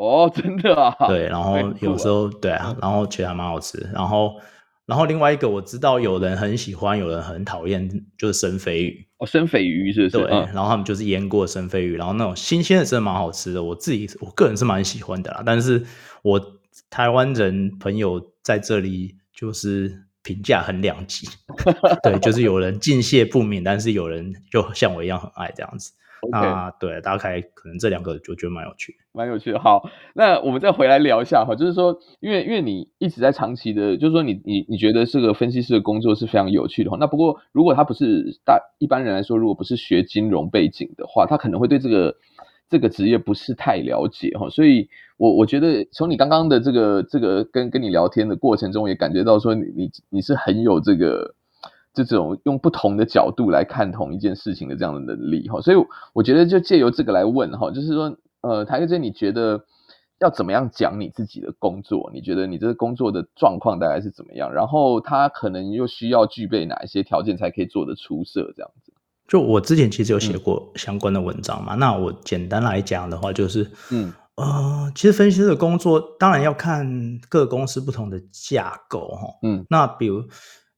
[0.00, 0.96] 哦，真的啊！
[1.08, 3.78] 对，然后有时候、啊、对啊，然后其实还蛮好吃。
[3.92, 4.34] 然后，
[4.86, 7.86] 然后另外一个我知道有人很喜欢，有人很讨厌，
[8.16, 9.06] 就是生鲱鱼。
[9.18, 10.24] 哦，生鲱鱼是不是？
[10.24, 13.62] 对，嗯、然后他们就是腌过生鲱鱼，然后那种新鲜的真的蛮好吃的。
[13.62, 15.84] 我自己我个人是蛮喜欢的啦，但是
[16.22, 16.40] 我
[16.88, 21.28] 台湾人朋友在这里就是评价很两极。
[22.02, 25.92] 对，就是有人敬谢不敏，但是有人就像我一样很爱这样子。
[26.30, 29.58] 那对，大概可能这两个就觉得蛮有趣，蛮有趣的。
[29.58, 42.14] 好，那我们再回来聊一下哈，就是说，因为因为你一直在长期的，就是说你你你觉得这个分析师的工作是非常有趣的话，那不过如果他不是大一般人来说，如果不是学金融背景的话，他可能会对这个
[42.68, 44.48] 这个职业不是太了解哈。
[44.50, 51.34] 所以我我觉得从你刚刚的这个这个跟跟你聊天的过程中，也感觉到说你你你是很有这个。
[51.92, 55.76] 这种用不同的角度来看同一件事情的这样的能力哈，所以
[56.12, 59.64] 我觉得就借由这个来问哈，就是说，呃，台哥姐，你觉得
[60.20, 62.08] 要怎么样讲你自己的工作？
[62.14, 64.54] 你觉得你这个工作的状况大概是怎么样？
[64.54, 68.52] 然后他可能又需要具备哪一些条件才可以做得出色？
[68.56, 68.92] 这样子。
[69.26, 76.88] 就我之前其实有写过相关的文章嘛，嗯、那我简单来讲的话，就是，嗯，呃，其实分析师的工作当然要看
[77.28, 80.22] 各公司不同的架构哈，嗯，那比如。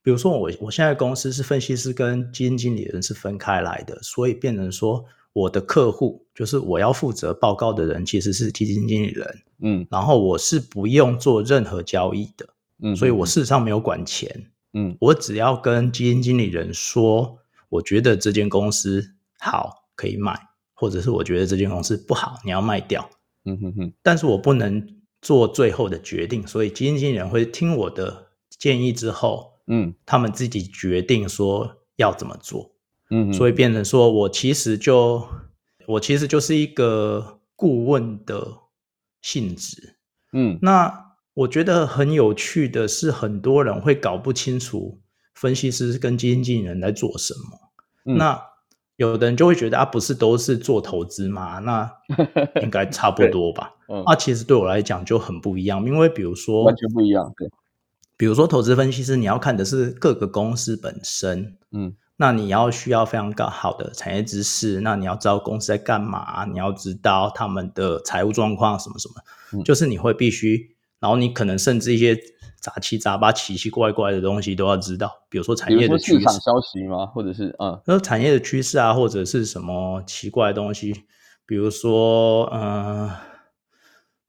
[0.02, 12.48] 比如说我我现在公司是分析师跟基金经理人是分开来的，所以变成说我的客户就是我要负责报告的人其实是基金经理人，嗯，然后我是不用做任何交易的，
[12.82, 17.38] 嗯，所以我事实上没有管钱，嗯，我只要跟基金经理人说，
[17.68, 20.36] 我觉得这间公司好可以买，
[20.74, 23.08] 或者是我觉得这间公司不好你要卖掉，
[23.44, 24.84] 嗯哼哼，但是我不能
[25.20, 29.51] 做最后的决定，所以基金经理人会听我的建议之后。
[29.66, 32.72] 嗯，他们自己决定说要怎么做。
[33.11, 35.27] 嗯，所以变成说我其实就
[35.87, 38.46] 我其实就是一个顾问的
[39.20, 39.96] 性质。
[40.33, 45.01] 嗯，那我觉得很有趣的是，很多人会搞不清楚
[45.35, 47.59] 分析师跟基金经理人在做什么。
[48.05, 48.42] 嗯、那
[48.96, 51.59] 有的人就会觉得啊，不是都是做投资吗？
[51.59, 51.90] 那
[52.62, 53.75] 应该差不 多吧？
[53.88, 57.33] 嗯、啊，其实对我来讲就很不一样，因为比如说完全不一样。
[57.37, 57.48] 对，
[58.22, 61.56] 比如说投资分析师，你要看的是各个公司本身。
[61.72, 69.14] 嗯，那你要需要非常高好的产业知识，那你要知道公司在干嘛，你要知道他们的财务状况什么什么，
[69.58, 72.16] 嗯、就是你会必须，然后你可能甚至一些。
[72.61, 77.06] 杂七杂八、奇奇怪怪的东西都要知道，比如说产业的趋势、市场消息吗？
[77.06, 80.94] 或者是嗯，那产业的趋势啊，或者是什么奇怪的东西，
[81.44, 83.16] 比如说嗯、呃，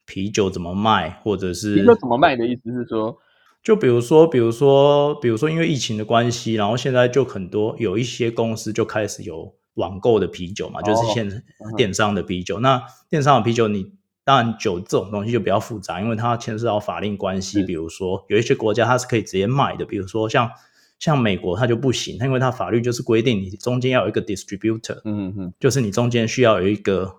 [0.08, 3.16] 啤酒怎么卖，或者是啤酒怎么卖的意思是说，
[3.64, 11.44] 就比如说，比如说，比如说，因为疫情的关系，然后现在就很多有一些公司就开始有网购的啤酒嘛，哦、就是现
[11.78, 12.60] 电商的啤酒。
[12.60, 13.94] 嗯、那电商的啤酒你。
[14.26, 17.62] 当然，酒这种东西就比较复杂，因为它牵涉到法令关系。
[17.64, 20.50] 比如说，有一些国家它是可以直接卖的，比如说像
[20.98, 27.14] 像美国，它就不行，因为它法律就是规定你中间要有一个 distributor，嗯嗯，就是你中间需要有一个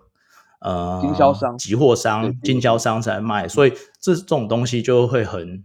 [0.61, 5.63] 呃经销商、集货商、经销商才卖，所以这这种东西就会很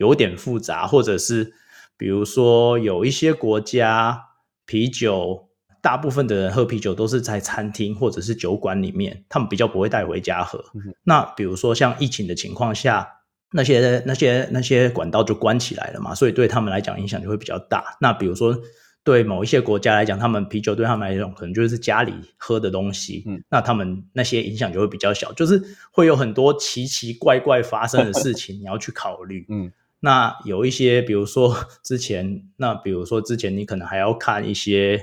[0.00, 1.52] 有点复杂，或者是
[1.96, 4.20] 比如说有一些国家
[4.66, 5.46] 啤酒。
[5.82, 10.62] 大部分的人喝啤酒都是在餐厅或者是酒馆里面，他们比较不会带回家喝。
[10.74, 13.08] 嗯、那比如说像疫情的情况下，
[13.50, 17.96] 那些那些那些管道就关起来了嘛，所以对他们来讲影响就会比较大。
[17.98, 18.54] 那比如说
[19.02, 29.46] 对某一些国家来讲，他们啤酒对他们来讲可能就是家里喝的东西，嗯、那他们那些影响就会比较小，就是会有很多奇奇怪怪发生的事情你要去考虑。
[29.48, 35.00] 嗯，那有一些比如说 之前，那比如说之前你可能还要看一些。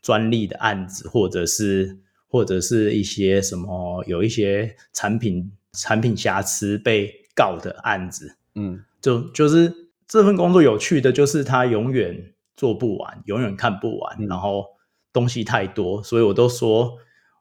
[0.00, 14.64] 专利的案子，或者是或者是一些什么，有一些产品产品瑕疵被告的案子，嗯，就就是这份工作有趣的就是它永远做不完，永远看不完，嗯、然后
[15.12, 16.96] 东西太多，所以我都说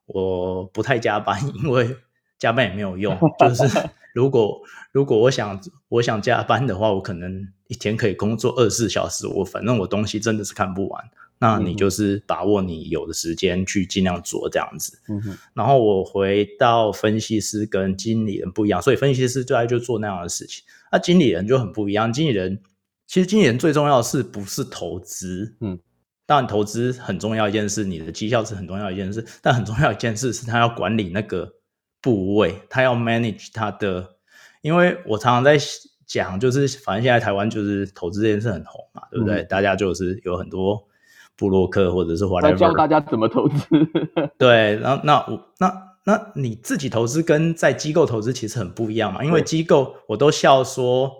[0.07, 1.95] 我不太加班， 因为
[2.39, 3.15] 加班也没有用。
[3.39, 3.63] 就是
[4.17, 4.59] 如果
[4.91, 11.03] 如果我想我想加班的话，我可能一天可以工作二十四小时，我反正我东西真的是看不完。
[11.37, 14.97] 那你就是把握你有的时间去尽量做这样子。
[15.07, 15.37] 嗯哼。
[15.53, 20.63] 然后我回到分析师跟经理人不一样，所以分析师最爱就做那样的事情。
[20.91, 22.59] 那经理人就很不一样，经理人
[23.05, 25.55] 其实经理人最重要的是不是投资？
[25.61, 25.77] 嗯，
[26.25, 31.53] 当然投资很重要一件事，你的绩效是很重要一件事，但很重要一件事是他要管理那个
[32.01, 34.15] 部位，他要 manage 他的。
[34.61, 35.57] 因为我常常在
[36.05, 39.41] 讲，就是反正现在台湾就是投资这件事很红嘛，对不对？
[39.41, 40.85] 嗯、大家就是有很多。
[41.39, 43.63] 布洛克或者是华莱士教大家怎么投资。
[44.39, 45.71] 对，然后那我那
[46.03, 51.11] 那你自己投资跟在机构投资其实很不一样嘛，因为机构我都笑说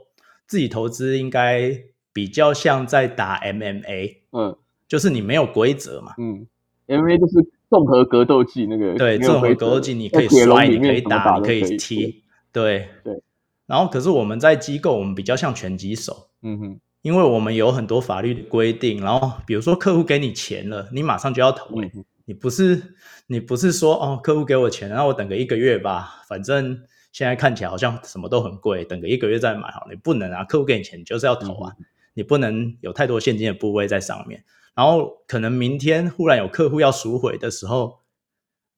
[0.47, 1.71] 自己投资应该
[2.11, 6.47] 比较像在打 MMA，嗯，就是你没有规则嘛，嗯
[6.87, 13.21] ，MMA 就是综合格斗技那个，对，综合格斗技你可以摔，你可以打，你可以踢，对对。
[13.65, 16.79] 然后可是我们在机构，我们比较像拳击手，嗯哼。
[17.03, 21.89] 因为我们有很多法律的规定，然后比如说客户给你钱了，你马上就要投，嗯、
[22.25, 22.95] 你不是
[23.27, 26.77] 你不是说哦，客户给我钱，然后我等个一个月吧，反正
[27.13, 34.43] 现在看起来好像什么都很贵，等个一个月再买好，你不能啊，客户给你钱你就是要投啊，嗯、你不能有太多现金的部位在上面，
[34.77, 38.01] 然后可能明天忽然有客户要赎回的时候，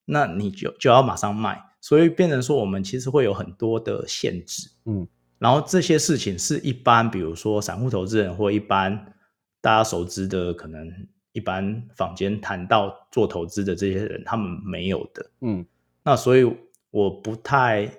[0.05, 5.05] 那你就就要马上卖，所以变成说我们其实会有很多的限制，嗯。
[5.39, 9.13] 然后这些事情是一般，比如说散户投资人或一般
[9.61, 10.89] 大家熟知的，可能
[11.33, 15.31] 一般坊间谈到做投资的这些人，他们没有的。
[15.41, 15.65] 嗯，
[16.03, 16.49] 那所以
[16.91, 17.89] 我不太，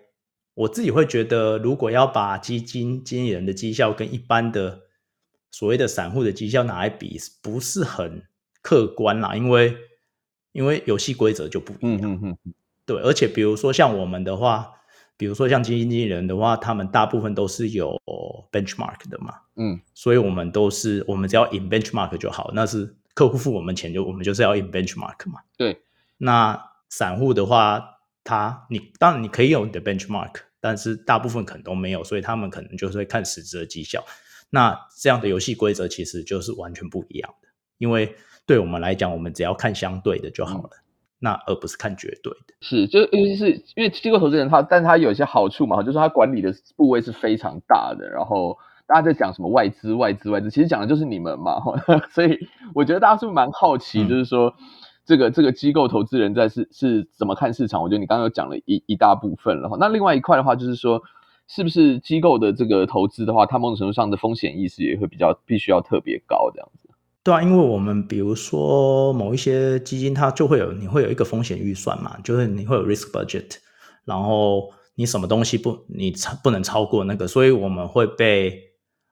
[0.52, 4.80] 我自己会觉得，如果要把基金经理人的绩效跟一般的
[5.50, 8.22] 所谓的散户的绩效拿来比，不是很
[8.62, 9.76] 客观啦，因为
[10.52, 12.00] 因为游戏规则就不一样。
[12.02, 12.54] 嗯嗯嗯，
[12.86, 14.74] 对，而且比如说像我们的话。
[15.20, 17.94] 比如说像基金经理人的话，他们大部分都是有
[18.50, 25.82] benchmark 的嘛，嗯，所以我们都是我们只要 in benchmark 就好，那是客户付我们钱就我们就是要 in benchmark 嘛，对。
[26.16, 34.02] 那散户的话，他你当然你可以有你的 benchmark，但是大部分可能都没有，所以他们可能就是会看实质的绩效。
[34.50, 37.48] 那这样的游戏规则其实就是完全不一样的，
[37.78, 38.14] 因为
[38.46, 40.70] 对我们来讲，我们只要看相对的就好了。
[40.72, 40.84] 嗯
[41.22, 48.08] 那而不是看绝对的，是，就尤其是因为机构投资人他，但他有一些好处嘛，就是他管理的部位是非常大的。
[48.08, 51.60] 然后大家在讲什么外资、外资、外资，其实讲的就是你们嘛，
[52.10, 52.38] 所以
[52.74, 54.54] 我觉得大家是不是蛮好奇，嗯、就是说
[55.04, 57.82] 这个这个机构投资人在是是怎么看市场？
[57.82, 59.76] 我觉得你刚刚有讲了一一大部分了哈。
[59.78, 61.02] 那另外一块的话，就是说
[61.52, 66.88] 是不是机构的这个投资的话，它某种程度上的风险意识也会比较必须要特别高这样子。
[67.24, 73.56] 对啊，因为我们比如说某一些基金，它就会有你会有一个风险预算嘛，就是你会有 risk budget，
[74.04, 78.56] 然后你什么东西不你超不能超过那个，所以我们会被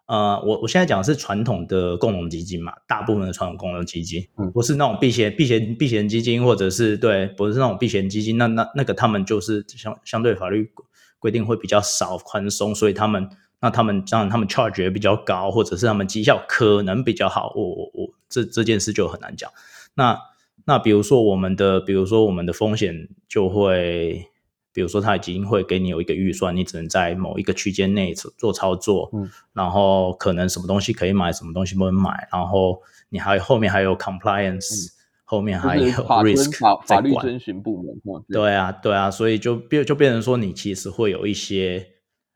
[0.06, 10.70] 呃，我我现在讲的是传统的共同基金嘛，大部分的传统共同基金，嗯，不是那种避险避险避险基金，或者是对，不是那种避险基金，那那那个他们就是相相对法律
[11.18, 13.28] 规定会比较少宽松，所以他们。
[13.60, 19.50] 那他们这样，他们 charge 也比较高，或者是他们绩效可能比较好，我我我这这件事就很难讲。
[19.94, 20.16] 那
[20.64, 24.30] 那比如说我们的，比如说我们的风险就会，
[24.72, 34.90] 比如说他已经会给你有一个预算，你只能在某一个区间内做操作，嗯，然后可能什么东西可以买，什么东西不能买，然后你还后面还有 compliance，嗯，
[35.28, 41.86] 后面还有 risk 法法律遵循部门，对啊对啊，所以就变就变成说你其实会有一些。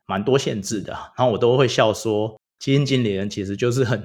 [0.05, 4.05] 蛮多限制的，然后我都会笑说，基金经理人其实就是很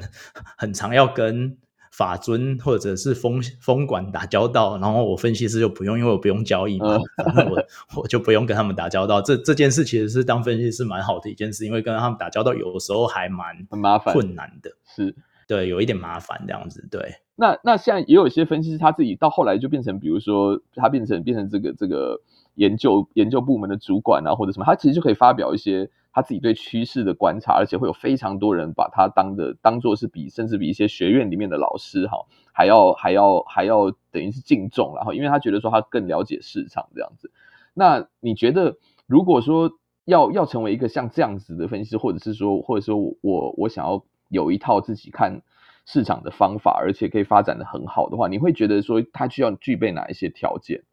[0.56, 1.58] 很常要跟
[1.92, 6.98] 法尊或者是风风管打交道，然后我分析师就不用，因为我不用交易嘛，
[7.36, 7.64] 嗯、我
[8.04, 9.20] 我就不用跟他们打交道。
[9.22, 15.14] 这这件事其实是当分析师蛮好的一件事，因为跟他们打交道有的时候还蛮很麻烦、困难的，是
[15.48, 16.88] 对，有一点麻烦这样子。
[16.92, 22.22] 对，那那现在也有一些分析师他自己到后来就变成，比如说他变成变成这个这个。
[22.58, 37.30] 研究研究部门的主管啊，或者什么，他其实就可以发表一些他自己对趋势的观察，而且会有非常多人把他当的当做是比甚至比一些学院里面的老师哈还要还要还要等于是敬重，然后因为他觉得说他更了解市场这样子。
[37.76, 39.74] 那你觉得如果说
[40.06, 45.42] 要要成为一个像这样子的分析师，或者是说或者说我我想要有一套自己看
[45.86, 50.84] 市场的方法，而且可以发展的很好的话，你会觉得说它需要具备哪一些条件？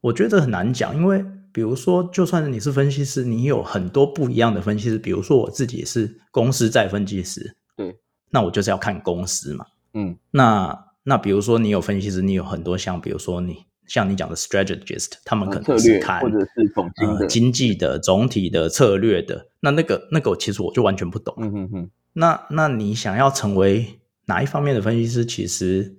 [0.00, 4.98] 我觉得很难讲，因为比如说，就算你是分析师，你有很多不一样的分析师。
[4.98, 7.96] 比如说，我自己也是公司在分析师，对，
[8.30, 9.66] 那我就是要看公司嘛。
[9.94, 16.90] 嗯，那那比如说，你有分析师，你有很多像，比如说你像你讲的 strategist，他们可能是看或者是总
[17.28, 19.46] 经济的总体的策略的。
[19.60, 21.32] 那那个那个，其实我就完全不懂。
[21.38, 21.90] 嗯嗯嗯。
[22.12, 25.24] 那那你想要成为哪一方面的分析师？
[25.24, 25.98] 其实。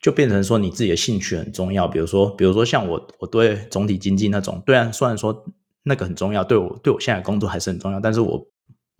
[0.00, 5.44] 就变成说你自己的兴趣很重要，比如说，比如说像我，我对总体经济那种，对啊，虽然说
[5.84, 8.44] 那个很重要，对我对我现在工作还是很重要，但是我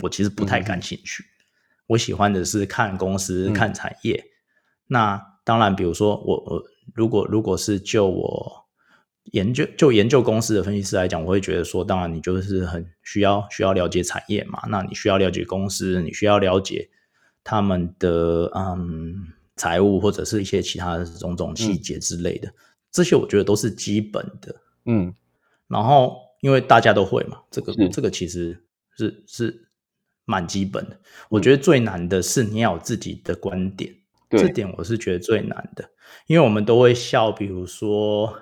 [0.05, 1.25] 我其实不太感兴趣。
[1.25, 1.27] 嗯、
[1.89, 4.15] 我喜欢的是看公司、看产业。
[4.15, 4.31] 嗯、
[4.87, 6.63] 那当然，比如说我我
[6.95, 8.65] 如果如果是就我
[9.25, 16.91] 研究就研究公司的分析师来讲，我会觉得说，当然你就是很需要需要了解产业嘛，那你需要了解公司，你需要了解
[17.43, 19.33] 他们的嗯。
[19.55, 22.55] 财务或者是一些其他的种种细节之类的，嗯、
[22.91, 24.57] 这些我觉得都是基本的。
[24.87, 25.15] 嗯，
[25.69, 28.65] 然后因为大家都会嘛，这个这个其实
[28.97, 29.69] 是是
[30.25, 30.99] 蛮基本的。
[31.29, 33.95] 我觉得最难的是你要有自己的观点，
[34.29, 35.89] 对这点我是觉得最难的。
[36.27, 38.35] 因为我们都会笑，比如说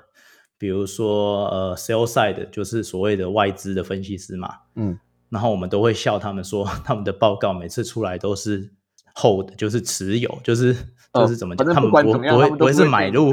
[0.60, 4.98] 比如说呃，sell side 就是所谓的外资的分析师嘛，嗯，
[5.30, 8.70] 然后我们都会笑他们说， 他们的报告每次出来都是
[9.14, 10.76] hold，就是持有，就是。
[11.12, 13.32] 就是怎么讲，他们不不会不会是买入，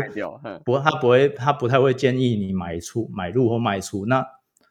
[0.65, 4.03] 不过他不会他不太会建议你买出买入或卖出。
[4.07, 4.25] 那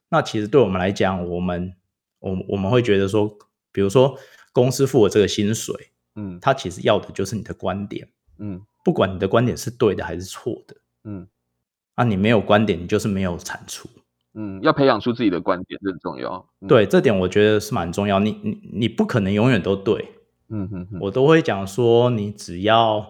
[0.09, 1.73] 那其实对我们来讲，我们
[2.19, 3.33] 我我们会觉得说，
[3.71, 4.19] 比如说
[4.53, 5.73] 公司付我这个薪水，
[6.17, 8.09] 嗯，他其实要的就是你的观点，
[8.41, 11.29] 嗯，不管你的观点是对的还是错的，嗯，
[11.97, 13.89] 啊，你没有观点，你就是没有产出，
[14.35, 16.49] 嗯，要培养出自己的观点，这很重要。
[16.69, 18.21] 对，这点我觉得是蛮重要。
[18.21, 20.13] 你你你不可能永远都对。
[20.49, 23.05] 嗯哼哼，我都会讲说，你只要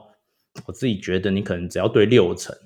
[0.64, 2.56] 我自己觉得你可能只要对六成，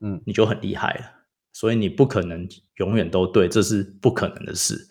[0.00, 1.04] 嗯，你就很厉害了。
[1.50, 4.88] 所以你不可能永远都对，这是不可能的事。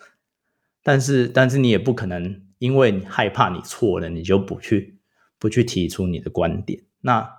[0.82, 4.98] 但是，但是你也不可能因为你害怕你错了，你就不去
[5.38, 6.84] 不去提出你的观点。
[7.02, 7.30] 那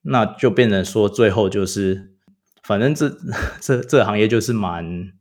[0.00, 2.13] 那就变成说，最后就是，
[2.64, 3.08] 反正这
[3.60, 5.12] 这这个行业就是蛮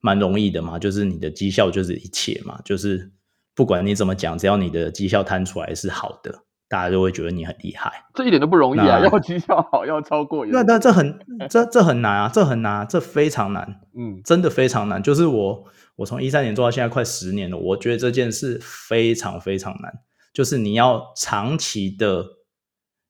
[0.00, 3.10] 蛮容易的嘛，就是你的绩效就是一切嘛，就是。
[3.54, 6.32] 不管你怎么讲，只要你的绩效摊出来是好的，
[6.68, 7.90] 大家就会觉得你很厉害。
[8.14, 9.00] 这一点都不容易啊！
[9.00, 10.46] 要绩效好，要超过。
[10.54, 11.18] 那那这很
[11.50, 13.80] 这这很难啊，这很难啊，这非常难。
[13.96, 15.02] 嗯，真的非常难。
[15.02, 15.64] 就是我
[15.96, 19.92] 我从一三年做到现在快十年了，我觉得这件事非常非常难。
[20.32, 22.24] 就是你要长期的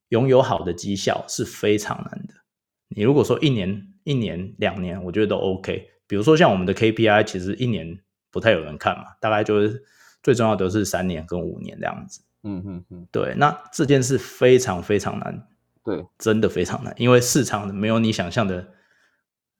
[0.08, 2.32] 拥有好的绩效是非常难的。
[2.88, 5.88] 你如果说一年、一年、两年，我觉得都 OK。
[6.06, 7.98] 比如说像我们的 KPI，其实一年
[8.30, 9.84] 不太有人看嘛，大概就是。
[10.20, 15.46] 最重要的是三年跟五年这样子，嗯嗯嗯，对，那这件事非常非常难，
[15.84, 18.66] 对，真的非常难，因为市场没有你想象的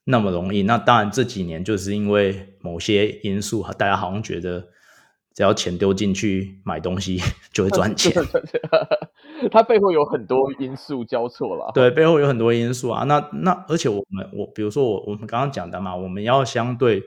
[0.02, 0.64] 那么容易。
[0.64, 4.68] 那当然这几年就是因为某些因素，大家好像觉得
[5.32, 7.22] 只要钱丢进去买东西
[7.54, 8.12] 就会赚钱。
[9.50, 11.70] 它背后有很多因素交错了。
[11.74, 13.04] 对，背后有很多因素啊。
[13.04, 17.02] 那那而且我们我比如说我我们刚刚讲的嘛，我们要相对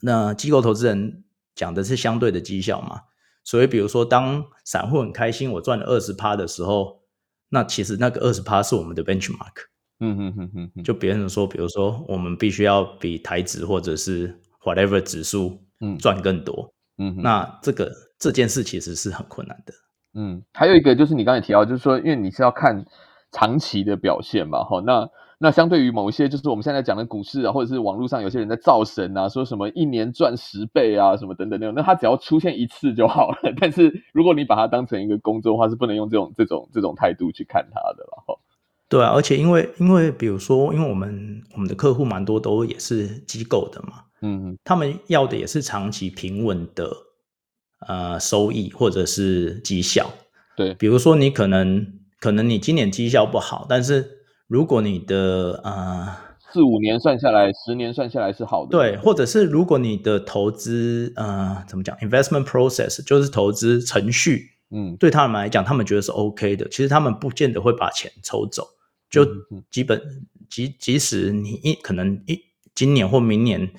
[0.00, 1.24] 那机构投资人
[1.54, 3.00] 讲的是相对的绩效嘛。
[3.44, 7.00] 所以比如说当散户很开心我赚了二十趴的时候，
[7.48, 9.66] 那其实那个二十趴是我们的 benchmark。
[10.00, 10.84] 嗯哼哼哼哼。
[10.84, 15.58] 就别人说，比如说我们必须要比台指或者是 whatever 指数
[15.98, 16.72] 赚更多。
[16.98, 17.22] 嗯哼。
[17.22, 19.72] 那这个这件事其实是很困难的。
[20.14, 22.84] 嗯，还有一个就是你刚才提到，就是说，因为你是要看
[23.30, 33.36] 长期的表现嘛，哈，那那相对于某一些，就是我们现在讲的股市啊，或者是网络上有些人在造神啊，说什么一年赚十倍啊，什么等等那种，那他只要出现一次就好了。
[33.60, 38.34] 但是如果你把它当成一个工作的话，是不能用这种这种这种态度去看它的了，哈。
[38.88, 46.90] 对啊，而且因为因为比如说，因为我们我们的客户蛮多都也是机构的嘛，嗯，他们要的也是长期平稳的。
[47.86, 50.10] 呃，收益或者是绩效，
[50.56, 51.86] 对，比如说你可能
[52.18, 56.08] 可能你今年绩效不好，但是如果你的呃
[56.52, 68.66] 四五年算下来，十年算下来是好的，对，或者是如果你的投资呃怎么讲，investment process 就是投资程序，嗯，对他们来讲，他们觉得是 OK 的，其实他们不见得会把钱抽走，
[69.08, 69.24] 就
[69.70, 70.02] 基本
[70.50, 72.40] 即即使你一可能一
[72.74, 73.70] 今年或明年。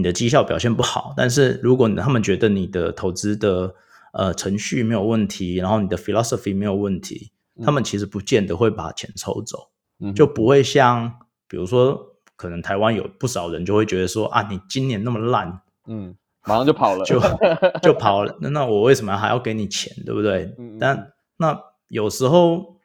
[0.00, 3.74] 你的绩效表现不好，但是如果他们觉得你的投资的
[4.14, 11.12] 呃程序没有问题，然后你的 philosophy 没有问题，嗯、他们其实不见得会把钱抽走，嗯，就不会像
[11.46, 16.14] 比如说，可能台湾有不少人就会觉得说啊，你今年那么烂，嗯，
[16.46, 17.20] 马上就跑了，就
[17.82, 20.54] 就跑了，那我为什么还要给你钱，对不对？
[20.58, 22.78] 嗯、但那有时候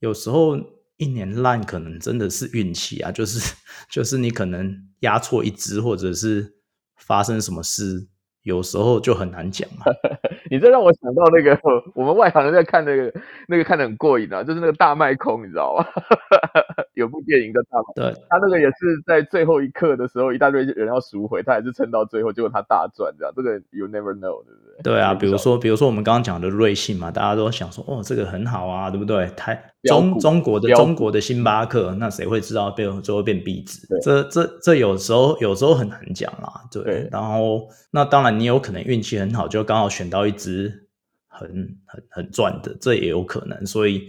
[0.00, 0.58] 有时候
[1.00, 3.56] 一年烂可能真的是运气啊，就是
[3.90, 4.86] 就是你可能。
[5.00, 6.52] 压错一只，或者是
[6.98, 8.06] 发生什么事，
[8.42, 9.86] 有时候就很难讲嘛。
[10.50, 11.58] 你这让我想到那个
[11.96, 13.10] 我们外行人在看那个
[13.48, 15.86] 那个看得很过瘾啊，就是那个大卖空，你知道吗？
[16.92, 24.69] 有部电影叫大卖空，对，他那个也是在最后一刻的时候，一大堆人要赎回，他还是撑到最后，结果他大赚，这样这个 you never know，对不对？
[24.82, 29.26] 对啊，比如说比如说我们刚刚讲的瑞幸嘛，大家都想说哦，这个很好啊，对不对？
[29.36, 33.86] 台中中国的中国的星巴克，那谁会知道最后最后变壁纸？
[34.02, 36.82] 这这这有时候有时候很难讲啦，对。
[36.82, 40.88] 对然后那当然你有可能运气很好，就刚好选到一只
[41.28, 41.48] 很
[41.86, 43.66] 很很赚的，这也有可能。
[43.66, 44.06] 所以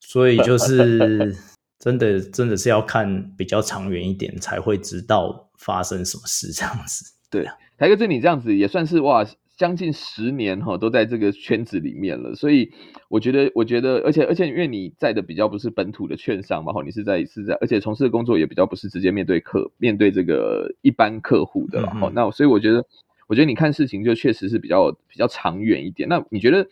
[0.00, 1.34] 所以 就是
[1.78, 7.12] 真的真的是要看比较长远一点，才会知道发生什么事这样子。
[7.28, 7.44] 对，
[7.76, 9.26] 台哥，这你这样子也算是哇。
[9.62, 12.72] 将近十年哈，都在这个圈子里面了，所以
[13.08, 22.10] 我觉得，我觉得，而且而且，因为你在的比较不是本土的券商嘛，哈，你是在是在，而且从事的工作也比较不是直接面对客，面对这个一般客户的了哈。
[22.12, 22.84] 那所以我觉得，
[23.28, 26.08] 我觉得你看事情就确实是比较比较长远一点。
[26.08, 26.66] 那你觉得，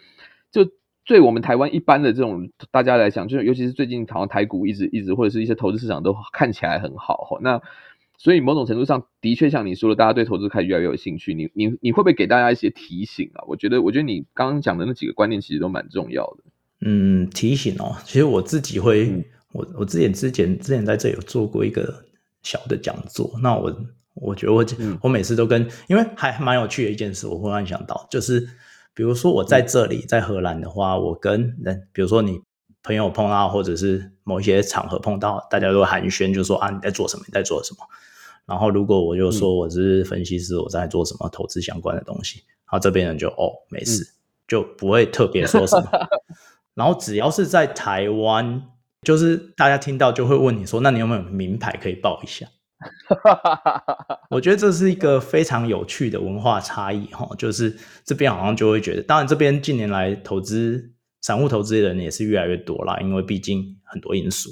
[0.51, 0.69] 就
[1.05, 7.63] 对我们台湾一般的这种大家来讲，就是尤其是最近好像台股一直一直或者是一些投资市场都看起来很好哈，那。
[8.23, 11.33] 所以某种程度上的确像你说的，大家对投资开始越来越有兴趣。
[11.33, 13.43] 你你你会不会给大家一些提醒啊？
[13.49, 16.45] 我觉得我觉得你刚刚讲的那几个观念其实都蛮重要的。
[16.83, 22.05] 嗯，提醒哦，其实我自己会，嗯、我我之前之前之前在这里有做过一个
[22.43, 23.33] 小的讲座。
[23.43, 23.75] 那我
[24.13, 28.47] 我觉得我、嗯、我每次都跟，因为还蛮有趣的一件事，我忽然想到，就是
[28.93, 32.43] 比如说我在这里在荷兰的话，我跟人，比如说你
[32.83, 37.25] 朋友碰到，或者是某一些场合碰到，大家都寒暄，就说啊，你在做什么？
[37.27, 37.79] 你在做什么？
[38.51, 44.05] 然后，如果我就说我是分析师，我在做什么投资相关的东西，然后这边人就哦没事，
[44.49, 45.89] 就不会特别说什么。
[46.75, 48.61] 然后只要是在台湾，
[49.03, 52.49] 就是大家听到就会问你说，那你有没有名牌可以报一下？
[54.31, 60.91] 我觉得这是一个非常有趣的文化差异哈，就是这边好像就会觉得，当然这边近年来投资
[61.21, 64.51] 散户投资的人也是越来越多啦，因为毕竟很多因素。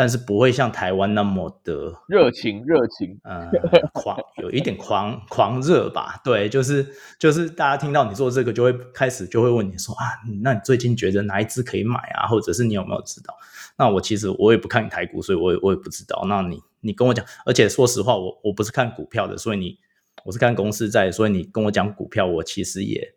[0.00, 3.50] 但是不会像台湾那么的热情，热情，呃，
[3.92, 6.18] 狂，有一点狂狂热吧？
[6.24, 6.86] 对，就是
[7.18, 10.06] 就是大家听到你做这个，就会开始就会问你说啊，
[10.40, 12.26] 那你最近觉得哪一支可以买啊？
[12.26, 13.36] 或者是你有没有知道？
[13.76, 16.24] 那我其实我也不看台股，所以我也我也不知道。
[16.26, 19.76] 那你你跟我讲，而且说实话，我我不是看股票的，所以你
[20.24, 23.12] 我是看公司在，所以你跟我讲股票，我其实也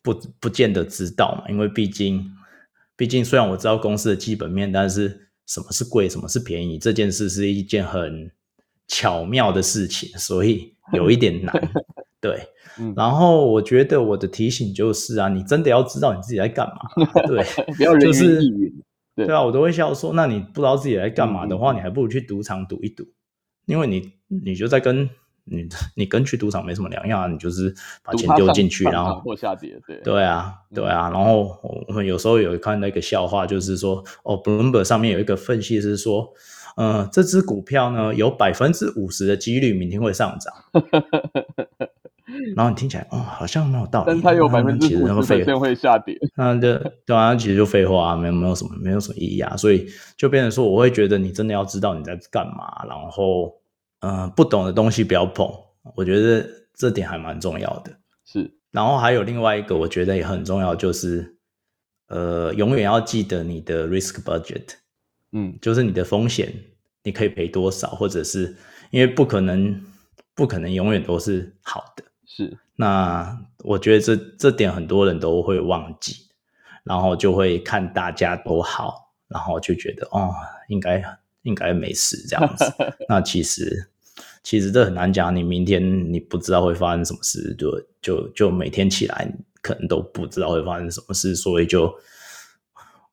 [0.00, 2.32] 不不见得知道嘛，因为毕竟
[2.96, 5.27] 毕竟虽然我知道公司的基本面，但是。
[5.48, 6.78] 什么是贵，什么是便宜？
[6.78, 8.30] 这件事是一件很
[8.86, 11.52] 巧妙的事情，所以有一点难。
[12.20, 17.04] 对，嗯、然后我觉得我的提醒就是啊，你真的要知道你自己在干嘛。
[17.26, 17.44] 对，
[17.74, 18.82] 不要人云亦云。
[19.14, 23.04] 对，啊，我都会笑说，那你不知道自己在干嘛的话，嗯、你还不如去赌场赌一赌，
[23.66, 25.08] 因为你你就在跟
[25.50, 36.32] 你 你跟去赌场没什么两样啊，你就是把钱丢进去，然后或下跌，对对啊对啊，然后我们有时候有看到一个笑话，就是说哦，Bloomberg 上面有一个分析是说，
[36.76, 40.54] 嗯、呃，这只股票呢有百分之五十的几率明天会上涨。
[42.54, 44.04] 然后你听起来，哦，好像没有道理。
[44.06, 49.56] 但它有百分之五十的会下跌，那就对啊，其实就废话啊，没有没有什么没有什么意义啊。
[49.56, 53.54] 所以就变成说，我会觉得你真的要知道你在干嘛，然后，
[54.00, 55.48] 呃，不懂的东西不要碰。
[55.94, 57.92] 我觉得这点还蛮重要的。
[58.24, 61.38] 是，然后还有另外一个，我觉得也很重要，就是，
[62.08, 64.74] 呃，永远要记得你的 risk budget，
[65.32, 66.52] 嗯，就是你的风险，
[67.02, 68.54] 你可以赔多少，或者是
[68.90, 69.82] 因为不可能，
[70.34, 72.04] 不可能永远都是好的。
[72.26, 76.28] 是，那我觉得这这点很多人都会忘记，
[76.84, 80.34] 然后就会看大家都好，然后就觉得哦，
[80.68, 81.02] 应该
[81.42, 82.64] 应该没事这样子。
[83.08, 83.90] 那其实
[84.42, 89.32] 其实这很难讲，你明天你不知道会发生什么事，就就就每天起来
[89.62, 91.92] 可能都不知道会发生什么事，所以就。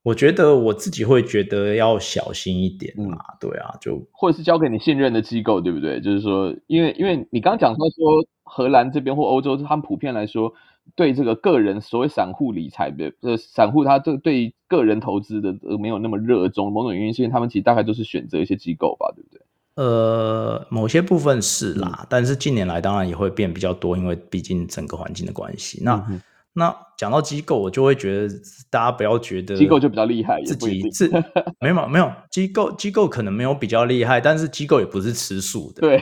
[0.03, 5.99] 我觉得我自己会觉得要小心一点嘛，嗯、对啊，就或者是交给你信任的机构，对不对？
[5.99, 10.53] 就是说，因为因为你刚刚讲到说，荷兰这边或欧洲，他们普遍来说
[10.95, 19.41] 对这个个人所谓散户理财的，呃，散户他对对个人投资的没有那么热衷，某种原因是因为他们其实大概都是选择一些机构吧，对不对？
[19.75, 25.81] 呃，某些部分是啦，嗯、但是近年来当然也会变比较多，因为毕竟整个环境的关系。
[25.83, 26.21] 那、嗯
[26.57, 28.33] 那讲到机构，我就会觉得
[28.69, 31.11] 大家不要觉得机构就比较厉害，自己自
[31.59, 35.81] 没有没有机构机构可能没有比较厉害，但是机构也不是吃素的。
[35.81, 36.01] 对，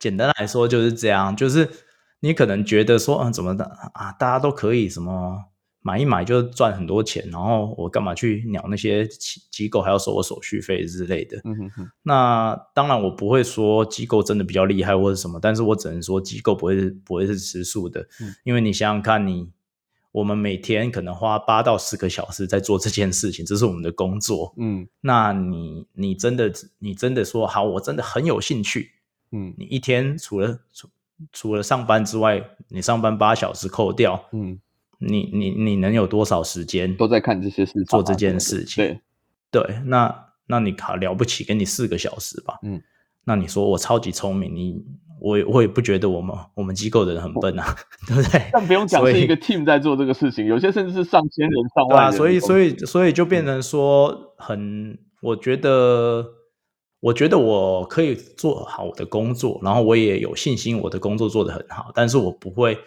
[0.00, 1.68] 简单来说就是这样，就是
[2.24, 5.44] 你可能觉得说，嗯，怎么的啊，大家都可以什么
[5.82, 9.06] 买一买就赚很多钱，然后我干嘛去鸟那些
[9.50, 11.36] 机构还要收我手续费之类的。
[11.44, 11.90] 嗯哼哼。
[12.02, 19.52] 那当然我不会说机构真的比较厉害或者什么，但是我只能说机构不会不会是吃素的，嗯，因为你想想看你。
[20.14, 24.54] 我们每天可能花八到十个小时在做这件事情，这是我们的工作。
[24.56, 28.92] 嗯，那你你真的你真的说好，我真的很有兴趣。
[29.32, 30.88] 嗯，你一天除了除
[31.32, 34.58] 除了上班之外，你上班八小时扣掉，嗯，
[34.98, 38.84] 你你你能有多少时间都在看这些事，做这件事情？
[38.84, 39.00] 对
[39.50, 42.58] 对，那那你好了不起，给你四个小时吧。
[42.62, 42.82] 嗯，
[43.24, 44.84] 那你说我超级聪明，你。
[45.20, 47.74] 我也我也不觉得我们我们机构的人很笨啊，
[48.06, 48.42] 对不对？
[48.52, 52.12] 但不用讲，是一个 team 在做这个事情，有些甚至是上千人、上万人。
[52.12, 56.26] 对啊，所以所以所以就变成说很，嗯、我觉得
[57.04, 62.78] 我觉得我可以做好我的工作，然后我也有信心我的工作做得很好，但是我不会，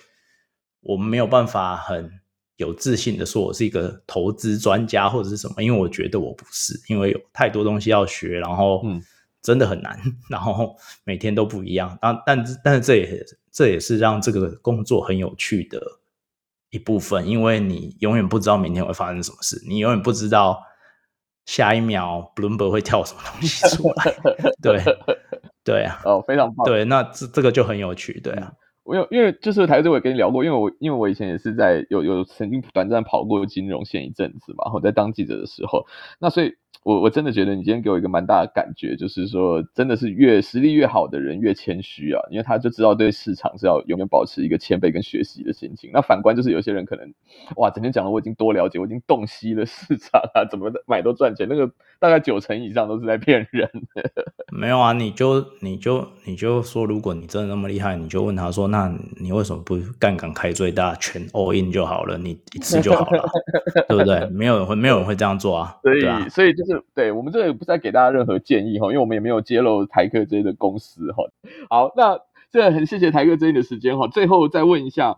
[0.82, 2.10] 我没有办法很
[2.56, 9.02] 有自信的说我是一个投资专家或者是什么，因为我觉得我不是，因为有太多东西要学，然后嗯。
[9.44, 9.98] 真的很难，
[10.30, 15.82] 然后每天都不一样，但但但是这也这也是让这个工作很有趣的
[16.70, 20.62] 一部分，因为你永远不知道明天会发生什么事，你永远不知道
[21.48, 24.14] 下一秒 Bloomberg 会跳什么东西出来，
[24.62, 24.80] 对
[25.64, 28.54] 对啊，哦，非常棒，对，那这这个就很有趣，对啊。
[28.84, 35.86] 我有，因为就是台子，我也跟你聊过，因为我因为我以前也是在有有曾经短暂跑过金融线一阵子嘛，我在当记者的时候，
[36.20, 45.90] 那所以我我真的觉得你今天给我一个蛮大的感觉，就是说真的是越实力越好的人越谦虚啊，因为他就知道对市场是要永远保持一个谦卑跟学习的心情。
[45.94, 47.14] 那反观就是有些人可能
[47.58, 53.70] 哇，整天讲了我已经多了解，我已经洞悉了市场啊，怎么买都赚钱，那个大概九成以上都是在骗人。
[54.54, 58.78] 没有啊，你就你就你就说，如果你真的那么厉害，你就问他说那。
[58.78, 62.16] 那你为什么不杠杆开最大，全 all in 就好了？
[62.16, 63.28] 你一次就好了，
[63.90, 64.24] 对不对？
[64.30, 65.76] 没有人会，没有人会这样做啊。
[65.82, 71.24] 所以，啊、所以就是，对我们这里不再给大家任何建议哈，因为我们也没有揭露台客这的公司哈。
[71.70, 72.20] 好，那
[72.52, 74.08] 这很谢谢台客这的时间哈。
[74.08, 75.18] 最后再问一下，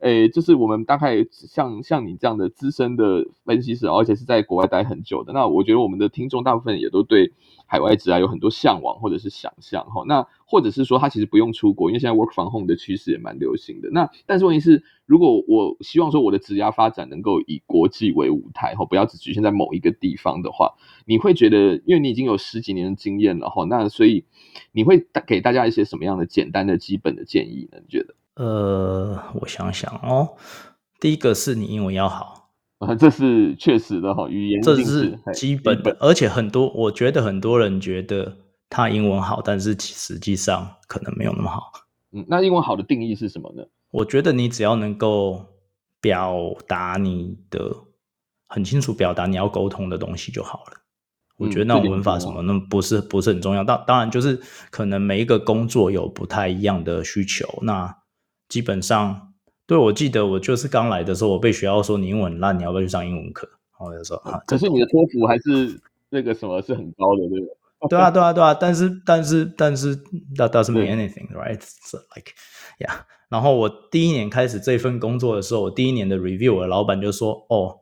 [0.00, 7.32] 诶，就是我们大概像像你这样的资深的分析师，而且是在国外待很久的，那我觉得我们的听众大部分也都对。
[7.70, 13.90] 海外职涯有很多向往或者是想象哈，那或者是说他其实不用出国，因为现在 work from home 的趋势也蛮流行的。
[13.90, 24.24] 那但是问题是，如果我希望说我的职涯发展能够以国际为舞台哈，不要只局限在某一个地方的话，你会觉得，因为你已经有十几年的经验了哈，那所以
[24.72, 27.76] 你会给大家一些什么样的简单的基本的建议呢？
[27.82, 28.14] 你觉得？
[28.38, 30.36] 呃，我想想哦，
[31.00, 32.50] 第一个是你英文要好。
[32.78, 38.36] 啊，这是确实的哈，语言这是基本的，而且很多，我觉得很多人觉得
[38.70, 41.72] 他英文好，但是实际上可能没有那么好。
[42.12, 43.64] 嗯，那英文好的定义是什么呢？
[43.90, 45.44] 我觉得你只要能够
[46.00, 47.74] 表达你的
[48.46, 50.74] 很清楚表达你要沟通的东西就好了。
[51.36, 53.64] 我觉得那种文法什么，那不是不是很重要。
[53.64, 57.58] 当当然就是可能每一个工作有不太一样的需求。
[57.62, 57.92] 那
[58.48, 59.32] 基本上，
[59.66, 63.46] 对，我记得我就是刚来的时候，我被学校说你英文很烂，你要不要去上英文课？
[63.46, 67.46] 然后我就说啊，可是你的托福还是那个什么是很高的，对吧？
[67.88, 68.54] 对啊，对啊，对啊。
[68.54, 69.96] 但是但是但是
[70.36, 71.60] ，that doesn't mean anything, right?
[71.60, 72.32] So like,
[72.78, 73.00] yeah.
[73.28, 77.80] 然后我第一年开始这份工作的时候，我第一年的 review，我的老板就说，哦。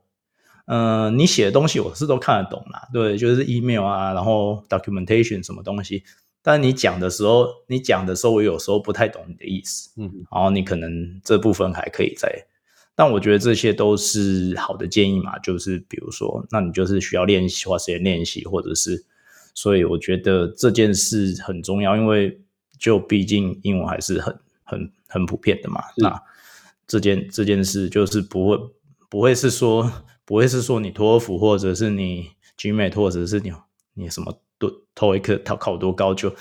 [0.68, 6.02] 嗯、呃，你写的东西我是都看得懂啦，对，就是 email 啊，然后 documentation 什么东西。
[6.46, 12.46] 但你讲的时候，你讲的时候，我有时候不太懂你的意思，嗯，然后你可能这部分还可以再，
[12.94, 19.04] 但我觉得这些都是好的建议嘛，就是比如说，那你就是需要练习，花时间练习，或者是，
[19.54, 22.40] 所以我觉得这件事很重要，因为
[22.78, 26.22] 就毕竟英文还是很很很普遍的嘛，那
[26.86, 28.58] 这件这件事就是不会
[29.10, 29.90] 不会是说。
[30.28, 33.52] 不会是说你托福或者是你 GMAT 或者是你
[33.94, 36.34] 你什么多 TOEIC 考考多高就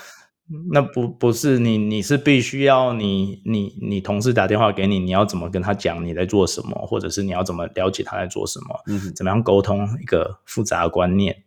[0.70, 11.44] 那不不是你你是必须要你你你同事打电话给你，你要怎么跟他讲你在做什么，或者是你要怎么了解他在做什么，嗯，怎么样沟通一个复杂的观念，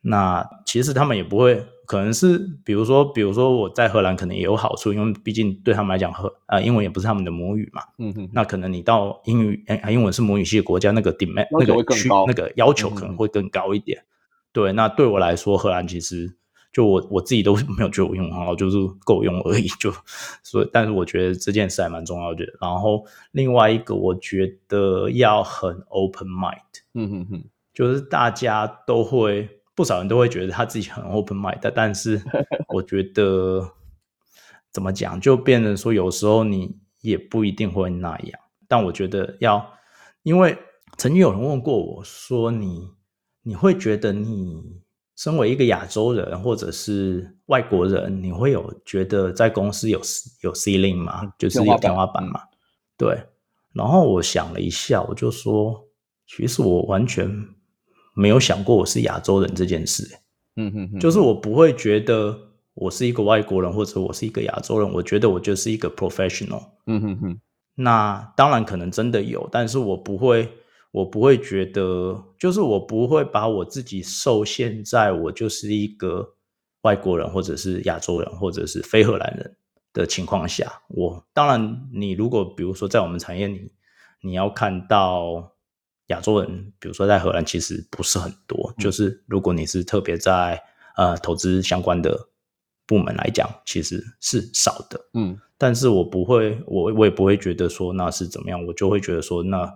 [0.00, 1.64] 那其实他们也不会。
[1.88, 7.80] 可能是比如说，比如说我在荷兰可能也有好处，因为毕竟对他们来讲，荷啊英文也不是他们的母语嘛。
[7.96, 8.28] 嗯哼。
[8.30, 13.98] 那可能你到英语，哎，英文是母语系的国家，那个 demand 那个区那个要求可能会更高一点。
[13.98, 14.04] 嗯、
[14.58, 16.36] 对，那对我来说，荷兰其实
[16.72, 19.68] 就我我自己都没有觉得我英文很好，就是够用而已。
[19.78, 19.92] 就
[20.42, 22.44] 所以，但是我觉得这件事还蛮重要的。
[22.60, 26.82] 然后另外一个，我觉得要很 open mind。
[26.94, 29.48] 嗯哼哼，就是大家都会。
[29.78, 32.20] 不少人都会觉得他自己很 open mind，但是
[32.74, 33.64] 我觉得
[34.72, 38.40] 怎么讲，就变成说有时候你也不一定会那样。
[38.66, 39.64] 但我觉得要，
[40.24, 40.58] 因为
[40.96, 42.90] 曾经有人问过我说你
[43.42, 44.62] ：“你你会觉得你
[45.16, 49.98] 身为一个亚洲人或者是外国人，你会有觉得在公司有
[50.42, 51.32] 有 ceiling 吗？
[51.38, 52.40] 就是有天花板吗？”
[52.98, 53.18] 对。
[53.72, 55.88] 然后我想了一下，我就说
[56.26, 57.30] ：“其实我完全。”
[58.14, 60.04] 没有想过我是亚洲人这件事，
[60.56, 62.36] 嗯哼哼，就是我不会觉得
[62.74, 67.40] 我是一个外国人或者我是一个亚洲人，我觉得我就是一个 professional，嗯哼哼。
[67.76, 70.52] 那当然可能真的有，但是我不会，
[70.90, 76.34] 我不会觉得，就是我不会把我自己受限在我就是一个
[76.82, 79.56] 外国人或者是亚洲人或者是非荷兰人
[79.92, 80.82] 的情况下。
[80.88, 83.72] 我当然，你如果比如说在我们产业里，
[84.22, 85.54] 你要看到。
[86.08, 88.72] 亚洲人，比如说在荷兰，其实不是很多。
[88.78, 90.58] 嗯、就是如果你是特别在
[90.96, 92.30] 呃投资相关的
[92.86, 94.98] 部门来讲，其实是少的。
[95.12, 99.70] 嗯，但是我不会，我我也不会觉得说那是怎么样，我就会觉得说，那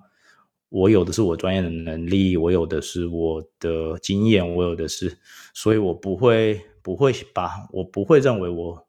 [0.73, 5.19] 我有的是我专业的能力，我有的是我的经验，我有的是，
[5.55, 8.87] 所以我不会不会把我不会认为我。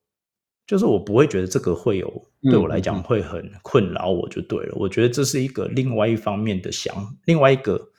[0.65, 4.71] 就是我不会觉得这个会有对我来讲会很困扰，我就对了。
[4.71, 4.79] 嗯嗯。
[4.79, 7.89] 我觉得这是一个另外一方面的想，另外一个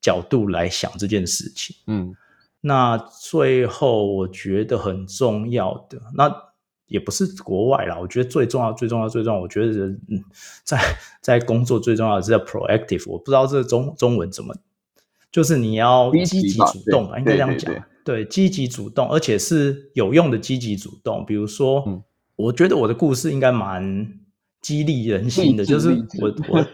[0.00, 1.74] 角度来想这件事情。
[1.88, 2.14] 嗯，
[2.60, 6.32] 那最后我觉得很重要的，那
[6.94, 7.98] 也不是国外啦。
[7.98, 9.72] 我觉得最重要、最重要、最重要，我觉得
[10.08, 10.22] 嗯，
[10.62, 10.78] 在
[11.20, 13.10] 在工作最重要的是要 proactive。
[13.10, 14.54] 我不知道这个中中文怎么，
[15.32, 17.74] 就是你要积极主动吧，应该这样讲。
[18.04, 21.26] 对，积极主动，而且是有用的积极主动。
[21.26, 22.00] 比如说，嗯、
[22.36, 24.08] 我觉得我的故事应该蛮
[24.60, 25.88] 激励人心的，就是
[26.20, 26.66] 我 我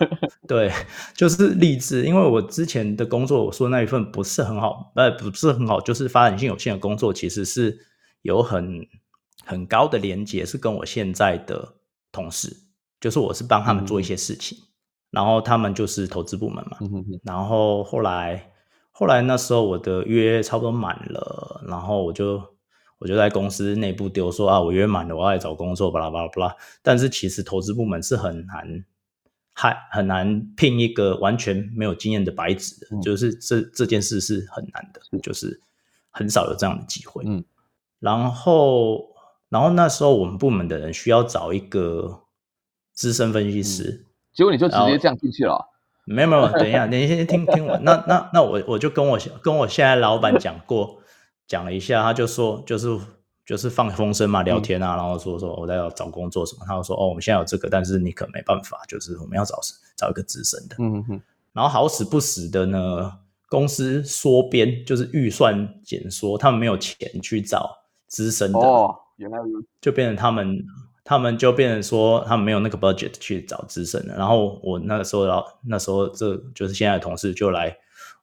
[0.46, 0.70] 对，
[1.14, 2.04] 就是励志。
[2.04, 7.78] 因为我之前的工作，我说那一份不是很好，呃，不是很好，就是发展性有限的工作，其实是
[8.22, 8.84] 有很
[9.50, 11.74] 很高的连接，是跟我现在的
[12.12, 12.56] 同事，
[13.00, 14.64] 就是我是帮他们做一些事情，嗯、
[15.10, 18.46] 然后他们就是投资部门嘛，嗯、然后后来。
[18.92, 22.42] 后来那时候我的约差不多满了，然后我就
[22.98, 26.54] 我就在公司内部丢说啊，我约满了，我要来找工作，巴拉巴拉巴拉。
[26.82, 28.84] 但是其实投资部门是很难，
[29.54, 35.62] 还很难聘一个完全没有经验的白纸，嗯、就是这这件事是很难的，就是
[36.10, 37.24] 很少有这样的机会。
[37.26, 37.42] 嗯，
[38.00, 39.09] 然后
[39.50, 42.22] 然后那时候我们部门的人需要找一个
[42.94, 45.66] 资深分析师，嗯、结果你就直接这样进去了。
[46.06, 47.76] 没有没有，等一下，你先听听我。
[47.78, 50.98] 那那那我我就跟我跟我现在老板讲过，
[51.46, 52.98] 讲了一下，他就说就是
[53.44, 59.58] 就是放风声嘛，聊天啊，嗯、然后说说我在要找工作什么，他就说哦，我们现在有这个，但是你可没办法，就是我们要找
[59.96, 60.76] 找一个资深的。
[60.78, 61.22] 嗯哼。
[61.52, 63.12] 然后好死不死的呢，
[63.48, 67.68] 公司缩编，就是预算减缩，他们没有钱去找
[68.06, 68.58] 资深的。
[68.58, 69.38] 哦，原来
[69.80, 70.64] 就变成他们。
[71.02, 74.14] 他们就变成说，他们没有那个 budget 去找资深的。
[74.16, 77.76] 然后我那个时候，然后那时候这就是现在的同事就来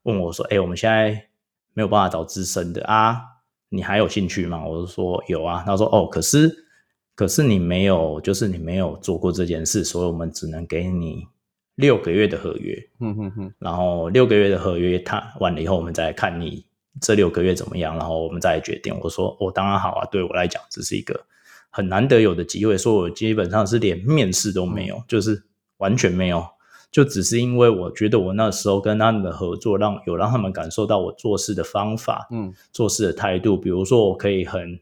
[0.04, 1.28] 问我说：“哎、欸，我们现在
[1.74, 3.20] 没有办法找资深的啊，
[3.68, 6.66] 你还有兴趣吗？”我就说：“有啊。”他说：“哦，可是
[7.14, 11.28] 可是你没有，就是你没有做过这件事，所以我们只能给你
[11.76, 12.90] 六个月的合约。
[13.02, 16.66] 嗯哼哼，然后六个月的合约他完了以后，我们再看你
[17.02, 21.26] 这六个月怎么样，然后我们再来决定。”我说：“我、哦、当然好啊，对我来讲这是一个
[21.70, 25.44] 很难得有的机会，说我基本上是连面试都没有，嗯、就是
[25.78, 26.46] 完全没有。”
[26.90, 33.58] 就只是因为我觉得我那时候跟他们的合作让，让有让他们感受到我做事的方法，嗯，做事的态度。
[33.58, 34.80] 比如说，我可以很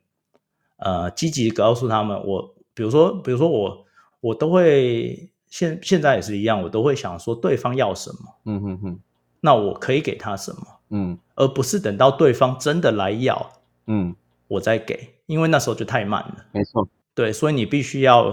[0.78, 3.86] 呃积极告诉他们，我比如说，比如说我
[4.22, 8.99] 我都会现现在也是一样，我都会想说对方要什么，嗯哼哼，
[9.41, 13.54] 那我可以给他什么，嗯，而不是等到对方真的来要，
[13.88, 14.16] 嗯，
[14.48, 16.46] 我再给，因为那时候就太慢了。
[16.52, 18.32] 没错，对，所以你必须要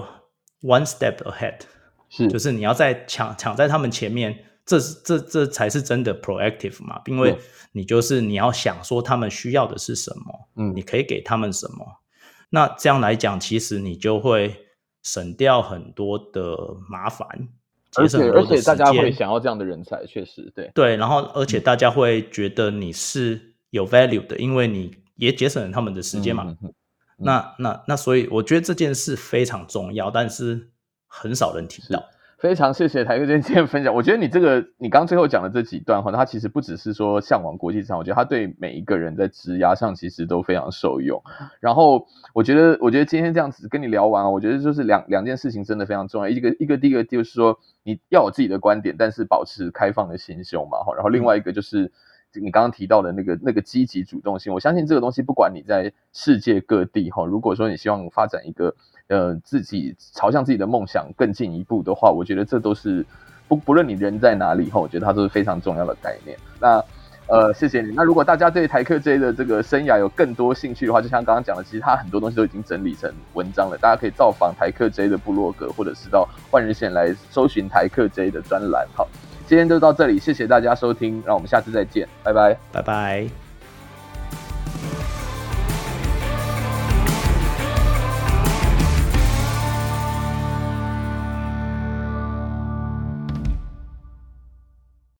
[0.62, 1.60] one step ahead。
[2.08, 7.36] 是，就是你要在抢抢在他们前面，这这这才是真的 proactive 嘛，因为
[7.72, 11.86] 你就是你要想说他们需要的是什么，嗯，你可以给他们什么，
[12.50, 14.54] 那这样来讲，其实你就会
[15.02, 16.54] 省掉很多的
[16.86, 17.48] 麻烦，
[17.96, 20.70] 而且而且大家会想要这样的人才，确实对。
[20.74, 26.74] 对，然后而且大家会觉得你是有 value 的，因为你也节省了他们的时间嘛，嗯嗯嗯、
[27.18, 30.68] 那那那所以我觉得这件事非常重要，但是。
[31.14, 32.02] 很少人提到，
[32.42, 33.94] 非常谢谢台哥今天分享。
[33.94, 41.22] 我觉得你这个，你刚最后讲的这几段话，它其实不只是说向往国际上，我觉得它对每一个人在职涯上其实都非常受用。
[41.60, 46.28] 然后我觉得，我觉得今天这样子跟你聊完啊，我觉得就是两两件事情真的非常重要。
[46.28, 50.78] 一个一个第一个就是说，你要有自己的观点，但是保持开放的心胸嘛。
[50.78, 51.92] 哈，然后另外一个就是
[52.34, 54.52] 你刚刚提到的那个那个积极主动性。
[54.52, 58.74] 我相信这个东西，不管你在世界各地哈，如果说你希望发展一个。
[59.12, 63.04] 呃，自己朝向自己的梦想更进一步的话，我觉得这都是
[63.46, 66.34] 不不论你人在哪里哈，我觉得它都是非常重要的概念。
[66.58, 66.82] 那
[67.28, 67.92] 呃，谢谢你。
[67.94, 78.86] 那如果大家对台客 J 的这个生涯有更多兴趣的话，就像刚刚讲的，其实他很多东西都已经整理成文章了，大家可以造访台客 J 的部落格，或者是到万日线来搜寻台客 J 的专栏。
[78.94, 79.06] 好，
[79.46, 83.28] 今天就到这里，谢谢大家收听，让我们下次再见，拜拜，拜拜。